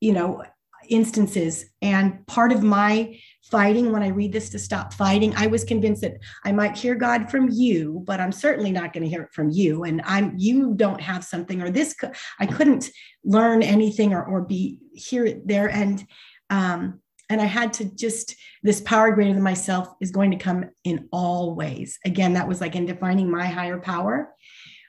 you 0.00 0.12
know, 0.12 0.42
instances. 0.88 1.66
And 1.80 2.26
part 2.26 2.50
of 2.50 2.64
my 2.64 3.18
fighting 3.50 3.92
when 3.92 4.02
I 4.02 4.08
read 4.08 4.32
this 4.32 4.48
to 4.50 4.58
stop 4.58 4.92
fighting, 4.92 5.34
I 5.36 5.46
was 5.46 5.64
convinced 5.64 6.02
that 6.02 6.18
I 6.44 6.52
might 6.52 6.76
hear 6.76 6.94
God 6.94 7.30
from 7.30 7.48
you, 7.50 8.02
but 8.06 8.20
I'm 8.20 8.32
certainly 8.32 8.72
not 8.72 8.92
going 8.92 9.02
to 9.02 9.08
hear 9.08 9.22
it 9.22 9.32
from 9.32 9.50
you. 9.50 9.84
And 9.84 10.00
I'm 10.04 10.34
you 10.36 10.74
don't 10.74 11.00
have 11.00 11.24
something 11.24 11.60
or 11.60 11.70
this 11.70 11.94
I 12.40 12.46
couldn't 12.46 12.90
learn 13.24 13.62
anything 13.62 14.12
or 14.12 14.24
or 14.24 14.42
be 14.42 14.78
hear 14.92 15.24
it 15.24 15.46
there. 15.46 15.70
And 15.70 16.06
um 16.50 17.00
and 17.30 17.40
I 17.40 17.46
had 17.46 17.72
to 17.74 17.84
just 17.84 18.36
this 18.62 18.80
power 18.80 19.10
greater 19.12 19.32
than 19.32 19.42
myself 19.42 19.88
is 20.00 20.10
going 20.10 20.30
to 20.30 20.36
come 20.36 20.66
in 20.84 21.08
all 21.10 21.54
ways. 21.54 21.98
Again, 22.04 22.34
that 22.34 22.48
was 22.48 22.60
like 22.60 22.76
in 22.76 22.86
defining 22.86 23.30
my 23.30 23.46
higher 23.46 23.78
power. 23.78 24.34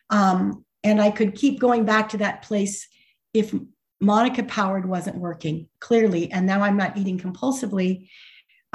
Um, 0.10 0.66
and 0.84 1.02
I 1.02 1.12
could 1.12 1.36
keep 1.36 1.60
going 1.60 1.86
back 1.86 2.10
to 2.10 2.18
that 2.18 2.42
place 2.42 2.88
if 3.34 3.54
Monica 4.02 4.44
Powered 4.44 4.88
wasn't 4.88 5.18
working 5.18 5.68
clearly. 5.80 6.32
And 6.32 6.46
now 6.46 6.62
I'm 6.62 6.78
not 6.78 6.98
eating 6.98 7.18
compulsively. 7.18 8.10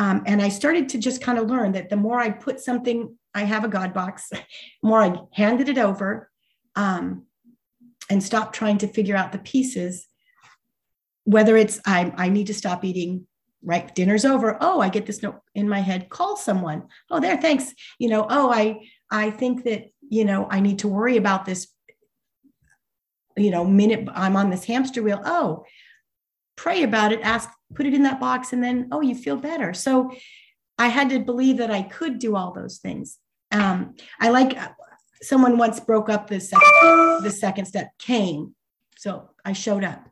Um, 0.01 0.23
and 0.27 0.43
I 0.43 0.49
started 0.49 0.89
to 0.89 0.99
just 0.99 1.23
kind 1.23 1.39
of 1.39 1.49
learn 1.49 1.73
that 1.73 1.91
the 1.91 1.97
more 1.97 2.19
I 2.19 2.31
put 2.31 2.59
something, 2.59 3.17
I 3.35 3.45
have 3.45 3.65
a 3.65 3.69
God 3.69 3.95
box, 3.95 4.33
more 4.83 5.01
I 5.01 5.15
handed 5.33 5.69
it 5.69 5.79
over 5.79 6.31
um, 6.75 7.27
and 8.09 8.23
stopped 8.23 8.55
trying 8.55 8.79
to 8.79 8.89
figure 8.89 9.15
out 9.15 9.31
the 9.31 9.39
pieces, 9.39 10.09
whether 11.25 11.57
it's 11.57 11.81
I, 11.87 12.13
I 12.17 12.29
need 12.29 12.49
to 12.49 12.55
stop 12.55 12.85
eating 12.85 13.27
right? 13.63 13.95
Dinner's 13.95 14.25
over. 14.25 14.57
Oh 14.63 14.81
i 14.81 14.89
get 14.89 15.05
this 15.05 15.23
note 15.23 15.43
in 15.55 15.69
my 15.69 15.81
head. 15.81 16.09
Call 16.09 16.35
someone. 16.35 16.85
Oh 17.11 17.21
there 17.21 17.37
thanks. 17.37 17.75
You 17.99 18.09
know 18.09 18.27
oh 18.31 18.51
i 18.51 18.89
i 19.11 19.31
think 19.31 19.65
that 19.65 19.91
you 20.09 20.25
know 20.25 20.49
i 20.51 20.61
need 20.61 20.79
to 20.79 20.89
worry 20.89 21.19
about 21.19 21.45
this 21.45 21.69
you 23.37 23.51
know, 23.51 23.65
minute 23.65 24.09
I'm 24.15 24.37
on 24.37 24.51
this 24.51 24.65
hamster 24.65 25.03
wheel. 25.03 25.21
Oh, 25.25 25.65
pray 26.57 26.83
about 26.83 27.13
it, 27.13 27.21
ask, 27.23 27.49
put 27.75 27.87
it 27.87 27.95
in 27.95 28.03
that 28.05 28.21
box, 28.21 28.53
and 28.53 28.63
then, 28.63 28.89
oh, 28.93 29.01
you 29.01 29.15
feel 29.15 29.37
better. 29.37 29.73
So 29.75 30.13
I 30.79 30.89
had 30.89 31.11
to 31.11 31.19
believe 31.21 31.59
that 31.59 31.71
I 31.71 31.83
could 31.83 32.19
do 32.19 32.37
all 32.37 32.53
those 32.53 32.79
things. 32.79 33.19
Um, 33.53 33.95
I 34.21 34.31
like 34.31 34.59
someone 35.23 35.59
once 35.59 35.81
broke 35.81 36.09
up 36.09 36.29
the 36.29 36.41
second, 36.41 37.23
the 37.23 37.31
second 37.31 37.67
step 37.67 37.91
came. 37.99 38.55
So 38.97 39.31
I 39.45 39.53
showed 39.53 39.85
up, 39.85 40.09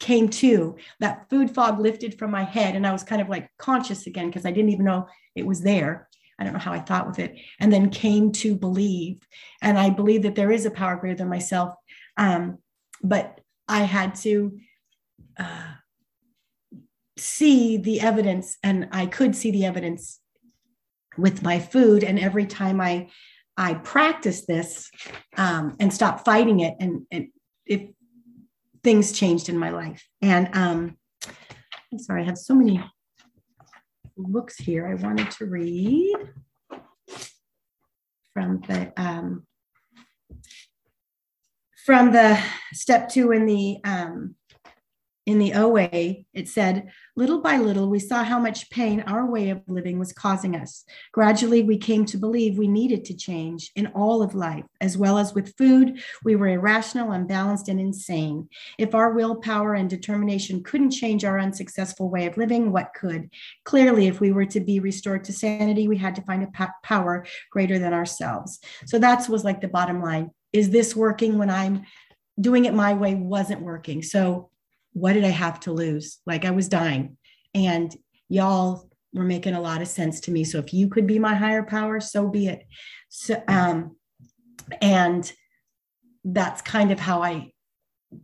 came 0.00 0.28
to 0.28 0.76
that 1.00 1.28
food 1.30 1.54
fog 1.54 1.78
lifted 1.78 2.18
from 2.18 2.30
my 2.30 2.44
head. 2.44 2.76
And 2.76 2.86
I 2.86 2.92
was 2.92 3.02
kind 3.02 3.22
of 3.22 3.28
like 3.28 3.48
conscious 3.58 4.06
again 4.06 4.26
because 4.26 4.44
I 4.44 4.50
didn't 4.50 4.70
even 4.70 4.84
know 4.84 5.06
it 5.34 5.46
was 5.46 5.62
there. 5.62 6.08
I 6.38 6.44
don't 6.44 6.54
know 6.54 6.58
how 6.58 6.72
I 6.72 6.80
thought 6.80 7.06
with 7.06 7.18
it. 7.18 7.36
And 7.60 7.72
then 7.72 7.88
came 7.88 8.32
to 8.32 8.54
believe. 8.54 9.20
And 9.62 9.78
I 9.78 9.90
believe 9.90 10.22
that 10.22 10.34
there 10.34 10.50
is 10.50 10.66
a 10.66 10.70
power 10.70 10.96
greater 10.96 11.16
than 11.16 11.28
myself 11.28 11.74
um, 12.16 12.58
but 13.02 13.40
I 13.68 13.82
had 13.82 14.14
to 14.16 14.58
uh, 15.38 15.72
see 17.16 17.76
the 17.76 18.00
evidence, 18.00 18.56
and 18.62 18.88
I 18.92 19.06
could 19.06 19.36
see 19.36 19.50
the 19.50 19.64
evidence 19.64 20.20
with 21.18 21.42
my 21.42 21.58
food. 21.58 22.04
And 22.04 22.18
every 22.18 22.46
time 22.46 22.80
I 22.80 23.08
I 23.56 23.74
practiced 23.74 24.46
this 24.46 24.90
um, 25.36 25.76
and 25.78 25.92
stopped 25.92 26.24
fighting 26.24 26.60
it, 26.60 26.74
and, 26.80 27.02
and 27.10 27.28
if 27.66 27.90
things 28.82 29.12
changed 29.12 29.48
in 29.48 29.58
my 29.58 29.70
life. 29.70 30.06
And 30.22 30.48
um, 30.54 30.96
I'm 31.92 31.98
sorry, 31.98 32.22
I 32.22 32.26
have 32.26 32.38
so 32.38 32.54
many 32.54 32.82
books 34.16 34.56
here 34.56 34.86
I 34.86 34.94
wanted 34.94 35.30
to 35.32 35.46
read 35.46 36.16
from 38.32 38.62
the 38.66 38.92
um, 38.96 39.46
from 41.84 42.12
the 42.12 42.40
step 42.72 43.08
two 43.08 43.32
in 43.32 43.46
the 43.46 43.78
um, 43.84 44.36
in 45.24 45.38
the 45.38 45.54
OA, 45.54 46.24
it 46.34 46.48
said, 46.48 46.88
little 47.14 47.40
by 47.40 47.56
little, 47.56 47.88
we 47.88 48.00
saw 48.00 48.24
how 48.24 48.40
much 48.40 48.70
pain 48.70 49.04
our 49.06 49.24
way 49.24 49.50
of 49.50 49.62
living 49.68 49.98
was 49.98 50.12
causing 50.12 50.56
us. 50.56 50.84
Gradually, 51.12 51.62
we 51.62 51.78
came 51.78 52.04
to 52.06 52.16
believe 52.16 52.58
we 52.58 52.66
needed 52.66 53.04
to 53.04 53.16
change 53.16 53.70
in 53.76 53.86
all 53.88 54.22
of 54.22 54.34
life, 54.34 54.64
as 54.80 54.98
well 54.98 55.18
as 55.18 55.32
with 55.32 55.56
food. 55.56 56.02
We 56.24 56.34
were 56.34 56.48
irrational, 56.48 57.12
unbalanced, 57.12 57.68
and 57.68 57.78
insane. 57.78 58.48
If 58.78 58.96
our 58.96 59.12
willpower 59.12 59.74
and 59.74 59.88
determination 59.88 60.64
couldn't 60.64 60.90
change 60.90 61.24
our 61.24 61.38
unsuccessful 61.38 62.10
way 62.10 62.26
of 62.26 62.36
living, 62.36 62.72
what 62.72 62.92
could? 62.92 63.30
Clearly, 63.64 64.08
if 64.08 64.20
we 64.20 64.32
were 64.32 64.46
to 64.46 64.60
be 64.60 64.80
restored 64.80 65.22
to 65.24 65.32
sanity, 65.32 65.86
we 65.86 65.98
had 65.98 66.16
to 66.16 66.22
find 66.22 66.42
a 66.42 66.70
power 66.82 67.24
greater 67.50 67.78
than 67.78 67.92
ourselves. 67.92 68.58
So 68.86 68.98
that 68.98 69.28
was 69.28 69.44
like 69.44 69.60
the 69.60 69.68
bottom 69.68 70.02
line. 70.02 70.30
Is 70.52 70.70
this 70.70 70.96
working 70.96 71.38
when 71.38 71.48
I'm 71.48 71.84
doing 72.40 72.64
it 72.64 72.74
my 72.74 72.94
way 72.94 73.14
wasn't 73.14 73.62
working? 73.62 74.02
So 74.02 74.50
what 74.92 75.14
did 75.14 75.24
I 75.24 75.30
have 75.30 75.60
to 75.60 75.72
lose? 75.72 76.18
Like 76.26 76.44
I 76.44 76.50
was 76.50 76.68
dying. 76.68 77.16
And 77.54 77.94
y'all 78.28 78.88
were 79.12 79.24
making 79.24 79.54
a 79.54 79.60
lot 79.60 79.82
of 79.82 79.88
sense 79.88 80.20
to 80.20 80.30
me. 80.30 80.44
So 80.44 80.58
if 80.58 80.72
you 80.72 80.88
could 80.88 81.06
be 81.06 81.18
my 81.18 81.34
higher 81.34 81.62
power, 81.62 82.00
so 82.00 82.28
be 82.28 82.48
it. 82.48 82.64
So 83.08 83.42
um 83.48 83.96
and 84.80 85.30
that's 86.24 86.62
kind 86.62 86.92
of 86.92 87.00
how 87.00 87.22
I 87.22 87.52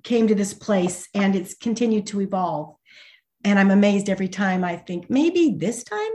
came 0.03 0.29
to 0.29 0.35
this 0.35 0.55
place 0.55 1.09
and 1.15 1.35
it's 1.35 1.55
continued 1.55 2.07
to 2.09 2.21
evolve. 2.21 2.77
And 3.45 3.59
I'm 3.59 3.71
amazed 3.71 4.09
every 4.09 4.29
time 4.29 4.65
I 4.65 4.77
think 4.77 5.11
maybe 5.11 5.57
this 5.59 5.85
time 5.85 6.11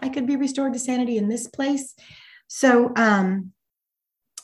I 0.00 0.08
could 0.08 0.26
be 0.26 0.36
restored 0.36 0.74
to 0.74 0.78
sanity 0.78 1.16
in 1.18 1.28
this 1.28 1.48
place. 1.48 1.94
So 2.46 2.92
um 2.96 3.52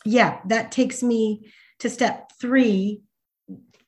yeah, 0.04 0.40
that 0.47 0.73
takes 0.73 1.02
me 1.02 1.52
to 1.78 1.88
step 1.88 2.33
3 2.40 3.00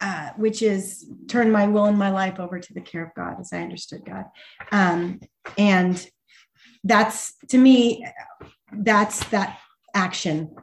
uh, 0.04 0.28
which 0.36 0.60
is 0.60 1.06
turn 1.28 1.50
my 1.50 1.66
will 1.66 1.86
and 1.86 1.98
my 1.98 2.10
life 2.10 2.38
over 2.38 2.60
to 2.60 2.74
the 2.74 2.80
care 2.82 3.02
of 3.02 3.14
God, 3.14 3.40
as 3.40 3.54
I 3.54 3.62
understood 3.62 4.04
God. 4.04 4.26
Um, 4.70 5.18
and 5.56 6.06
that's 6.84 7.34
to 7.48 7.56
me, 7.56 8.06
that's 8.70 9.24
that 9.30 9.58
action. 9.94 10.54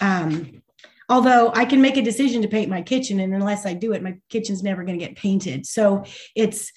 Um, 0.00 0.62
although 1.08 1.50
I 1.52 1.64
can 1.64 1.82
make 1.82 1.96
a 1.96 2.02
decision 2.02 2.40
to 2.42 2.48
paint 2.48 2.70
my 2.70 2.82
kitchen, 2.82 3.18
and 3.18 3.34
unless 3.34 3.66
I 3.66 3.74
do 3.74 3.94
it, 3.94 4.02
my 4.02 4.14
kitchen's 4.28 4.62
never 4.62 4.84
going 4.84 4.96
to 4.96 5.04
get 5.04 5.16
painted. 5.16 5.66
So 5.66 6.04
it's, 6.36 6.70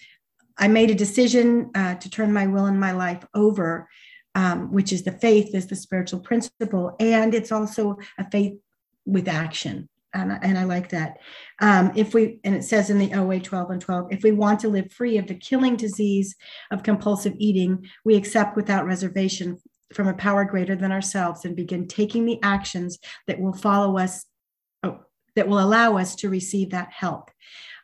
I 0.57 0.69
made 0.69 0.89
a 0.89 0.95
decision 0.95 1.69
uh, 1.75 1.95
to 1.95 2.09
turn 2.09 2.33
my 2.33 2.47
will 2.47 2.65
and 2.65 2.79
my 2.79 2.93
life 2.93 3.23
over, 3.35 3.87
um, 4.33 4.73
which 4.73 4.91
is 4.91 5.03
the 5.03 5.11
faith, 5.11 5.53
is 5.53 5.67
the 5.67 5.75
spiritual 5.75 6.21
principle, 6.21 6.95
and 6.99 7.35
it's 7.35 7.51
also 7.51 7.99
a 8.17 8.27
faith 8.31 8.57
with 9.05 9.27
action 9.27 9.87
and, 10.21 10.39
and 10.41 10.57
I 10.57 10.63
like 10.63 10.89
that. 10.89 11.17
Um, 11.59 11.91
if 11.95 12.13
we, 12.13 12.39
and 12.43 12.55
it 12.55 12.63
says 12.63 12.89
in 12.89 12.97
the 12.97 13.13
OA 13.13 13.39
12 13.39 13.71
and 13.71 13.81
12, 13.81 14.07
if 14.11 14.23
we 14.23 14.31
want 14.31 14.59
to 14.61 14.69
live 14.69 14.91
free 14.91 15.17
of 15.17 15.27
the 15.27 15.35
killing 15.35 15.75
disease 15.75 16.35
of 16.71 16.83
compulsive 16.83 17.33
eating, 17.37 17.87
we 18.05 18.15
accept 18.15 18.55
without 18.55 18.85
reservation 18.85 19.57
from 19.93 20.07
a 20.07 20.13
power 20.13 20.43
greater 20.43 20.75
than 20.75 20.91
ourselves 20.91 21.45
and 21.45 21.55
begin 21.55 21.87
taking 21.87 22.25
the 22.25 22.39
actions 22.43 22.99
that 23.27 23.39
will 23.39 23.53
follow 23.53 23.97
us, 23.97 24.25
oh, 24.83 24.99
that 25.35 25.47
will 25.47 25.59
allow 25.59 25.97
us 25.97 26.15
to 26.15 26.29
receive 26.29 26.71
that 26.71 26.91
help. 26.91 27.31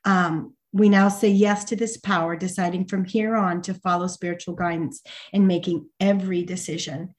Um, 0.05 0.53
we 0.73 0.89
now 0.89 1.07
say 1.07 1.29
yes 1.29 1.63
to 1.65 1.75
this 1.75 1.97
power, 1.97 2.35
deciding 2.35 2.85
from 2.85 3.05
here 3.05 3.35
on 3.35 3.61
to 3.61 3.75
follow 3.75 4.07
spiritual 4.07 4.55
guidance 4.55 5.01
and 5.31 5.47
making 5.47 5.87
every 5.99 6.43
decision. 6.43 7.13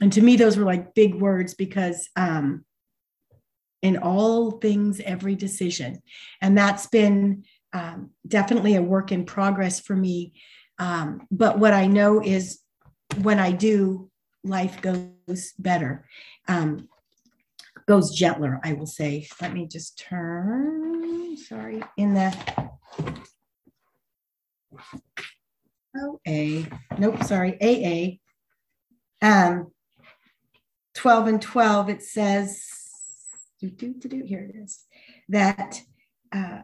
And 0.00 0.12
to 0.14 0.22
me, 0.22 0.36
those 0.36 0.56
were 0.56 0.64
like 0.64 0.94
big 0.94 1.14
words 1.14 1.54
because 1.54 2.08
um, 2.16 2.64
in 3.82 3.96
all 3.98 4.52
things, 4.52 5.00
every 5.00 5.34
decision. 5.34 6.02
And 6.40 6.56
that's 6.56 6.86
been 6.86 7.44
um, 7.72 8.10
definitely 8.26 8.74
a 8.74 8.82
work 8.82 9.12
in 9.12 9.24
progress 9.24 9.80
for 9.80 9.94
me. 9.94 10.32
Um, 10.78 11.26
but 11.30 11.58
what 11.58 11.72
I 11.72 11.86
know 11.86 12.20
is 12.22 12.60
when 13.22 13.38
I 13.38 13.52
do, 13.52 14.10
life 14.44 14.80
goes 14.80 15.52
better, 15.58 16.06
um, 16.46 16.88
goes 17.86 18.14
gentler, 18.14 18.60
I 18.64 18.74
will 18.74 18.86
say. 18.86 19.28
Let 19.40 19.52
me 19.52 19.66
just 19.66 19.98
turn, 19.98 21.36
sorry, 21.36 21.82
in 21.96 22.14
the 22.14 22.34
OA, 25.96 26.66
nope, 26.98 27.22
sorry, 27.24 27.58
AA. 27.60 28.18
Um, 29.26 29.72
12 30.94 31.26
and 31.26 31.42
12, 31.42 31.88
it 31.90 32.02
says, 32.02 32.77
do, 33.60 33.70
do, 33.70 33.94
do, 33.94 34.08
do, 34.08 34.22
here 34.24 34.40
it 34.40 34.56
is, 34.56 34.84
that, 35.28 35.80
uh, 36.32 36.60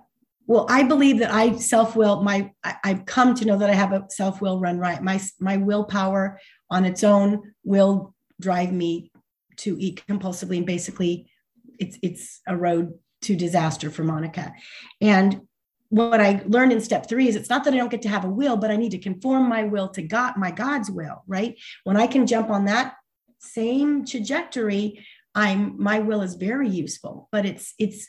well, 0.47 0.67
I 0.69 0.83
believe 0.83 1.19
that 1.21 1.33
I 1.33 1.57
self-will, 1.57 2.23
my, 2.23 2.53
I, 2.63 2.77
I've 2.85 3.07
come 3.07 3.35
to 3.37 3.45
know 3.45 3.59
that 3.59 3.71
I 3.71 3.75
have 3.75 3.93
a 3.93 4.05
self-will 4.11 4.61
run 4.61 4.79
right. 4.79 5.03
My, 5.03 5.21
my 5.41 5.57
willpower 5.57 6.39
on 6.71 6.85
its 6.85 7.03
own 7.03 7.55
will 7.65 8.15
drive 8.41 8.73
me 8.73 9.11
to 9.57 9.77
eat 9.81 10.03
compulsively 10.09 10.59
and 10.59 10.67
basically 10.67 11.31
it's, 11.79 11.99
it's 12.03 12.41
a 12.47 12.57
road 12.57 12.95
to 13.23 13.35
disaster 13.35 13.91
for 13.91 14.05
Monica. 14.05 14.53
And 15.01 15.41
what 15.89 16.21
I 16.21 16.43
learned 16.47 16.73
in 16.73 16.81
step 16.81 17.09
three 17.09 17.29
is 17.29 17.37
it's 17.37 17.51
not 17.51 17.65
that 17.65 17.73
I 17.73 17.77
don't 17.77 17.91
get 17.91 18.03
to 18.03 18.09
have 18.09 18.25
a 18.25 18.29
will, 18.29 18.57
but 18.57 18.71
I 18.71 18.77
need 18.77 18.91
to 18.91 18.99
conform 18.99 19.49
my 19.49 19.65
will 19.65 19.89
to 19.91 20.03
God, 20.03 20.35
my 20.37 20.51
God's 20.51 20.91
will, 20.91 21.23
right? 21.27 21.57
When 21.85 21.97
I 21.97 22.07
can 22.07 22.27
jump 22.27 22.51
on 22.51 22.65
that 22.67 22.95
same 23.39 24.05
trajectory, 24.05 25.07
i'm 25.35 25.81
my 25.83 25.99
will 25.99 26.23
is 26.23 26.35
very 26.35 26.69
useful 26.69 27.29
but 27.33 27.45
it's 27.45 27.75
it's 27.79 28.09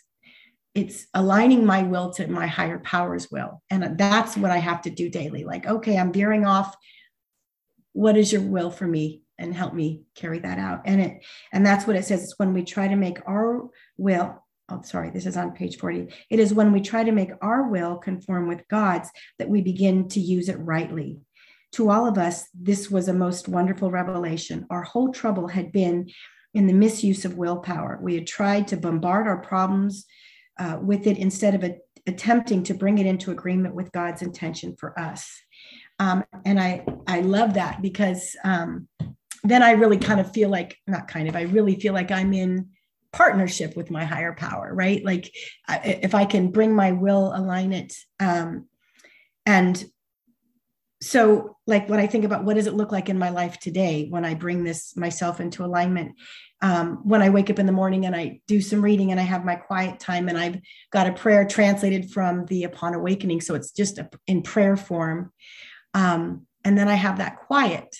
it's 0.75 1.07
aligning 1.13 1.65
my 1.65 1.83
will 1.83 2.11
to 2.11 2.27
my 2.27 2.45
higher 2.45 2.79
powers 2.79 3.31
will. 3.31 3.63
And 3.69 3.97
that's 3.97 4.35
what 4.35 4.51
i 4.51 4.57
have 4.57 4.81
to 4.83 4.89
do 4.89 5.09
daily. 5.09 5.43
Like 5.45 5.65
okay 5.65 5.97
i'm 5.97 6.13
veering 6.13 6.45
off. 6.45 6.75
What 7.93 8.17
is 8.17 8.31
your 8.31 8.41
will 8.41 8.69
for 8.69 8.85
me? 8.85 9.21
And 9.37 9.53
help 9.53 9.73
me 9.73 10.03
carry 10.15 10.39
that 10.39 10.59
out. 10.59 10.81
And 10.85 11.01
it 11.01 11.25
and 11.51 11.65
that's 11.65 11.87
what 11.87 11.95
it 11.95 12.05
says. 12.05 12.23
It's 12.23 12.37
when 12.37 12.53
we 12.53 12.63
try 12.63 12.87
to 12.87 12.95
make 12.95 13.17
our 13.25 13.69
will 13.97 14.43
oh 14.67 14.81
sorry 14.81 15.11
this 15.11 15.27
is 15.27 15.37
on 15.37 15.51
page 15.51 15.77
40 15.77 16.07
it 16.31 16.39
is 16.39 16.51
when 16.51 16.71
we 16.71 16.81
try 16.81 17.03
to 17.03 17.11
make 17.11 17.29
our 17.39 17.69
will 17.69 17.97
conform 17.97 18.47
with 18.47 18.67
god's 18.67 19.11
that 19.37 19.47
we 19.47 19.61
begin 19.61 20.09
to 20.09 20.19
use 20.19 20.49
it 20.49 20.57
rightly. 20.57 21.19
To 21.73 21.89
all 21.89 22.07
of 22.07 22.17
us 22.17 22.47
this 22.53 22.91
was 22.91 23.07
a 23.07 23.13
most 23.13 23.47
wonderful 23.47 23.91
revelation. 23.91 24.65
Our 24.69 24.83
whole 24.83 25.11
trouble 25.13 25.47
had 25.47 25.71
been 25.71 26.09
in 26.55 26.67
the 26.67 26.73
misuse 26.73 27.25
of 27.25 27.37
willpower. 27.37 27.99
We 28.01 28.15
had 28.15 28.25
tried 28.25 28.67
to 28.69 28.77
bombard 28.77 29.27
our 29.27 29.37
problems 29.37 30.05
uh, 30.57 30.79
with 30.81 31.05
it 31.05 31.17
instead 31.17 31.53
of 31.53 31.63
a, 31.63 31.77
attempting 32.07 32.63
to 32.63 32.73
bring 32.73 32.97
it 32.97 33.05
into 33.05 33.31
agreement 33.31 33.75
with 33.75 33.91
God's 33.91 34.21
intention 34.21 34.75
for 34.79 34.97
us. 34.97 35.29
Um, 35.99 36.23
and 36.45 36.59
I, 36.59 36.85
I 37.07 37.21
love 37.21 37.53
that 37.55 37.81
because 37.81 38.35
um, 38.43 38.87
then 39.43 39.61
I 39.61 39.71
really 39.71 39.97
kind 39.97 40.19
of 40.19 40.33
feel 40.33 40.49
like, 40.49 40.77
not 40.87 41.07
kind 41.07 41.27
of, 41.27 41.35
I 41.35 41.41
really 41.41 41.75
feel 41.75 41.93
like 41.93 42.11
I'm 42.11 42.33
in 42.33 42.69
partnership 43.11 43.75
with 43.75 43.91
my 43.91 44.05
higher 44.05 44.33
power, 44.33 44.73
right? 44.73 45.03
Like 45.03 45.33
if 45.69 46.15
I 46.15 46.25
can 46.25 46.51
bring 46.51 46.73
my 46.73 46.91
will, 46.93 47.33
align 47.35 47.73
it, 47.73 47.93
um, 48.19 48.67
and 49.45 49.83
so 51.01 51.57
like 51.67 51.89
when 51.89 51.99
i 51.99 52.07
think 52.07 52.23
about 52.23 52.43
what 52.43 52.55
does 52.55 52.67
it 52.67 52.73
look 52.73 52.91
like 52.91 53.09
in 53.09 53.19
my 53.19 53.29
life 53.29 53.59
today 53.59 54.07
when 54.09 54.25
i 54.25 54.33
bring 54.33 54.63
this 54.63 54.95
myself 54.95 55.39
into 55.39 55.63
alignment? 55.63 56.13
Um, 56.61 57.01
when 57.03 57.21
i 57.21 57.29
wake 57.29 57.49
up 57.49 57.59
in 57.59 57.65
the 57.65 57.71
morning 57.71 58.05
and 58.05 58.15
i 58.15 58.39
do 58.47 58.61
some 58.61 58.81
reading 58.81 59.11
and 59.11 59.19
i 59.19 59.23
have 59.23 59.45
my 59.45 59.55
quiet 59.55 59.99
time 59.99 60.29
and 60.29 60.37
i've 60.37 60.57
got 60.91 61.07
a 61.07 61.13
prayer 61.13 61.45
translated 61.45 62.11
from 62.11 62.45
the 62.45 62.63
upon 62.63 62.93
awakening 62.93 63.41
so 63.41 63.55
it's 63.55 63.71
just 63.71 63.97
a, 63.97 64.09
in 64.25 64.41
prayer 64.41 64.77
form 64.77 65.31
um, 65.93 66.47
and 66.63 66.77
then 66.77 66.87
i 66.87 66.95
have 66.95 67.17
that 67.17 67.37
quiet 67.37 67.95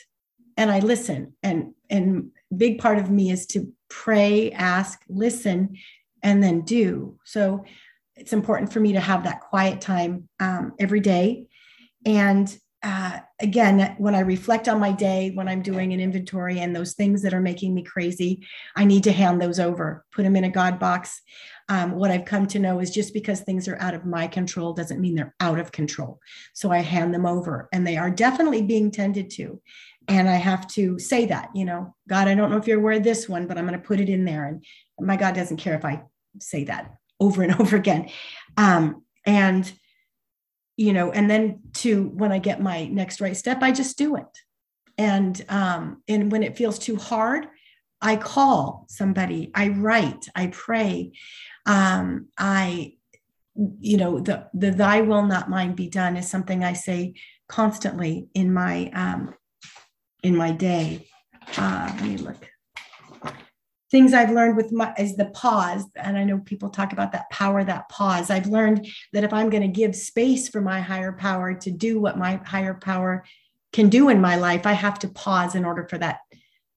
and 0.58 0.72
i 0.72 0.80
listen. 0.80 1.34
And 1.44 1.74
and 1.90 2.32
big 2.56 2.80
part 2.80 2.98
of 2.98 3.10
me 3.10 3.32
is 3.32 3.46
to 3.48 3.72
pray 3.90 4.52
ask 4.52 5.02
listen 5.10 5.78
and 6.24 6.44
then 6.44 6.62
do. 6.62 7.20
So 7.26 7.64
it's 8.16 8.34
important 8.34 8.72
for 8.72 8.80
me 8.80 8.94
to 8.94 9.00
have 9.00 9.24
that 9.24 9.42
quiet 9.42 9.82
time 9.82 10.30
um, 10.40 10.74
every 10.80 11.02
day. 11.02 11.48
And 12.06 12.56
uh, 12.86 13.20
again, 13.42 13.96
when 13.98 14.14
I 14.14 14.20
reflect 14.20 14.70
on 14.70 14.80
my 14.80 14.92
day, 14.92 15.32
when 15.34 15.48
I'm 15.48 15.64
doing 15.64 15.92
an 15.92 16.00
inventory 16.00 16.60
and 16.60 16.76
those 16.76 16.94
things 16.94 17.24
that 17.24 17.34
are 17.34 17.42
making 17.42 17.74
me 17.74 17.82
crazy, 17.82 18.46
I 18.76 18.86
need 18.86 19.04
to 19.06 19.12
hand 19.12 19.42
those 19.42 19.60
over, 19.60 20.06
put 20.12 20.22
them 20.22 20.36
in 20.36 20.44
a 20.44 20.52
God 20.52 20.78
box. 20.78 21.20
Um, 21.68 21.94
what 21.94 22.12
I've 22.12 22.26
come 22.26 22.46
to 22.46 22.60
know 22.60 22.80
is 22.80 22.92
just 22.92 23.12
because 23.12 23.42
things 23.42 23.68
are 23.68 23.82
out 23.82 23.96
of 23.96 24.06
my 24.06 24.28
control 24.28 24.72
doesn't 24.72 25.02
mean 25.02 25.16
they're 25.16 25.34
out 25.40 25.58
of 25.58 25.72
control. 25.72 26.20
So 26.54 26.72
I 26.72 26.78
hand 26.78 27.12
them 27.12 27.26
over 27.26 27.70
and 27.74 27.88
they 27.88 27.98
are 27.98 28.12
definitely 28.12 28.62
being 28.62 28.92
tended 28.92 29.32
to. 29.32 29.60
And 30.08 30.30
I 30.30 30.36
have 30.36 30.68
to 30.74 31.00
say 31.00 31.26
that, 31.26 31.50
you 31.56 31.66
know, 31.66 31.96
God, 32.08 32.28
I 32.28 32.36
don't 32.36 32.52
know 32.52 32.58
if 32.58 32.68
you're 32.68 32.78
aware 32.78 32.98
of 32.98 33.04
this 33.04 33.28
one, 33.28 33.48
but 33.48 33.58
I'm 33.58 33.66
going 33.66 33.82
to 33.82 33.88
put 33.88 34.00
it 34.00 34.10
in 34.10 34.26
there. 34.26 34.46
And 34.46 34.64
my 35.00 35.18
God 35.18 35.34
doesn't 35.34 35.58
care 35.58 35.74
if 35.74 35.86
I 35.86 36.04
say 36.40 36.66
that 36.66 36.94
over 37.20 37.42
and 37.42 37.56
over 37.60 37.78
again. 37.78 38.12
Um, 38.58 39.02
and 39.26 39.74
you 40.78 40.94
know 40.94 41.12
and 41.12 41.30
then 41.30 41.60
to 41.74 42.04
when 42.10 42.32
i 42.32 42.40
get 42.40 42.62
my 42.62 42.86
next 42.86 43.22
right 43.22 43.38
step 43.38 43.60
i 43.62 43.72
just 43.72 43.98
do 43.98 44.16
it 44.16 44.42
and 44.98 45.44
um 45.50 46.02
and 46.08 46.32
when 46.32 46.44
it 46.44 46.58
feels 46.58 46.80
too 46.80 46.96
hard 46.96 47.48
i 48.02 48.16
call 48.16 48.86
somebody 48.90 49.52
i 49.56 49.70
write 49.70 50.28
i 50.36 50.48
pray 50.48 51.12
um 51.66 52.28
i 52.38 52.94
you 53.56 53.98
know, 53.98 54.20
the 54.20 54.48
the 54.54 54.72
thy 54.72 55.02
will 55.02 55.24
not 55.24 55.50
mine 55.50 55.74
be 55.74 55.88
done 55.88 56.18
is 56.18 56.30
something 56.30 56.64
I 56.64 56.74
say 56.74 57.16
constantly 57.48 58.28
in 58.34 58.54
my 58.54 58.92
um, 58.94 59.34
in 60.24 60.36
my 60.36 60.52
day. 60.52 61.08
Uh, 61.58 61.92
let 61.96 62.04
me 62.04 62.18
look. 62.18 62.50
Things 63.92 64.14
I've 64.14 64.32
learned 64.32 64.58
with 64.58 64.72
my 64.72 64.94
is 64.98 65.16
the 65.16 65.26
pause, 65.26 65.86
and 65.96 66.18
I 66.18 66.24
know 66.24 66.40
people 66.40 66.70
talk 66.70 66.92
about 66.92 67.12
that 67.12 67.30
power, 67.30 67.64
that 67.64 67.88
pause. 67.90 68.30
I've 68.30 68.48
learned 68.48 68.88
that 69.14 69.24
if 69.24 69.32
I'm 69.32 69.50
going 69.50 69.62
to 69.62 69.68
give 69.68 69.96
space 69.96 70.50
for 70.50 70.60
my 70.60 70.82
higher 70.82 71.12
power 71.12 71.54
to 71.54 71.72
do 71.72 72.00
what 72.00 72.18
my 72.18 72.42
higher 72.46 72.74
power 72.74 73.24
can 73.74 73.90
do 73.90 74.10
in 74.10 74.20
my 74.22 74.38
life, 74.38 74.66
I 74.66 74.74
have 74.74 75.00
to 75.00 75.10
pause 75.10 75.54
in 75.54 75.66
order 75.66 75.88
for 75.88 75.98
that 76.00 76.20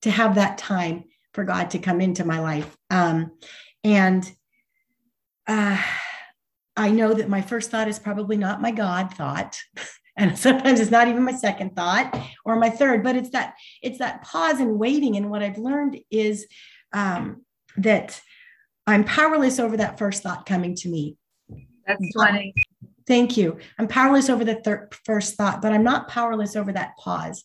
to 0.03 0.11
have 0.11 0.35
that 0.35 0.59
time 0.59 1.05
for 1.33 1.45
God 1.45 1.71
to 1.71 1.79
come 1.79 2.01
into 2.01 2.25
my 2.25 2.41
life. 2.41 2.77
Um, 2.91 3.33
and 3.85 4.31
uh, 5.47 5.83
I 6.77 6.91
know 6.91 7.15
that 7.15 7.29
my 7.29 7.43
first 7.43 7.71
thought 7.71 7.89
is 7.89 7.99
probably 7.99 8.37
not 8.37 8.63
my 8.63 8.71
God 8.71 9.15
thought. 9.15 9.59
and 10.19 10.37
sometimes 10.37 10.81
it's 10.81 10.91
not 10.91 11.09
even 11.09 11.23
my 11.23 11.33
second 11.33 11.75
thought 11.75 12.15
or 12.45 12.57
my 12.57 12.69
third 12.69 13.03
but 13.03 13.17
it's 13.17 13.31
that 13.31 13.55
it's 13.83 13.99
that 13.99 14.21
pause 14.23 14.61
and 14.61 14.79
waiting 14.79 15.17
and 15.17 15.31
what 15.31 15.43
i've 15.43 15.57
learned 15.59 15.97
is 16.11 16.47
um, 16.93 17.45
that 17.77 18.21
i'm 18.87 19.05
powerless 19.05 19.59
over 19.59 19.77
that 19.77 19.99
first 19.99 20.23
thought 20.23 20.47
coming 20.47 20.75
to 20.75 20.89
me. 20.89 21.17
That's 21.87 22.13
funny. 22.15 22.55
Thank 23.07 23.37
you. 23.39 23.59
I'm 23.79 23.89
powerless 23.89 24.29
over 24.29 24.45
the 24.45 24.57
thir- 24.57 24.89
first 25.05 25.35
thought 25.37 25.63
but 25.63 25.73
i'm 25.73 25.85
not 25.85 26.09
powerless 26.09 26.57
over 26.57 26.73
that 26.73 26.97
pause. 26.99 27.45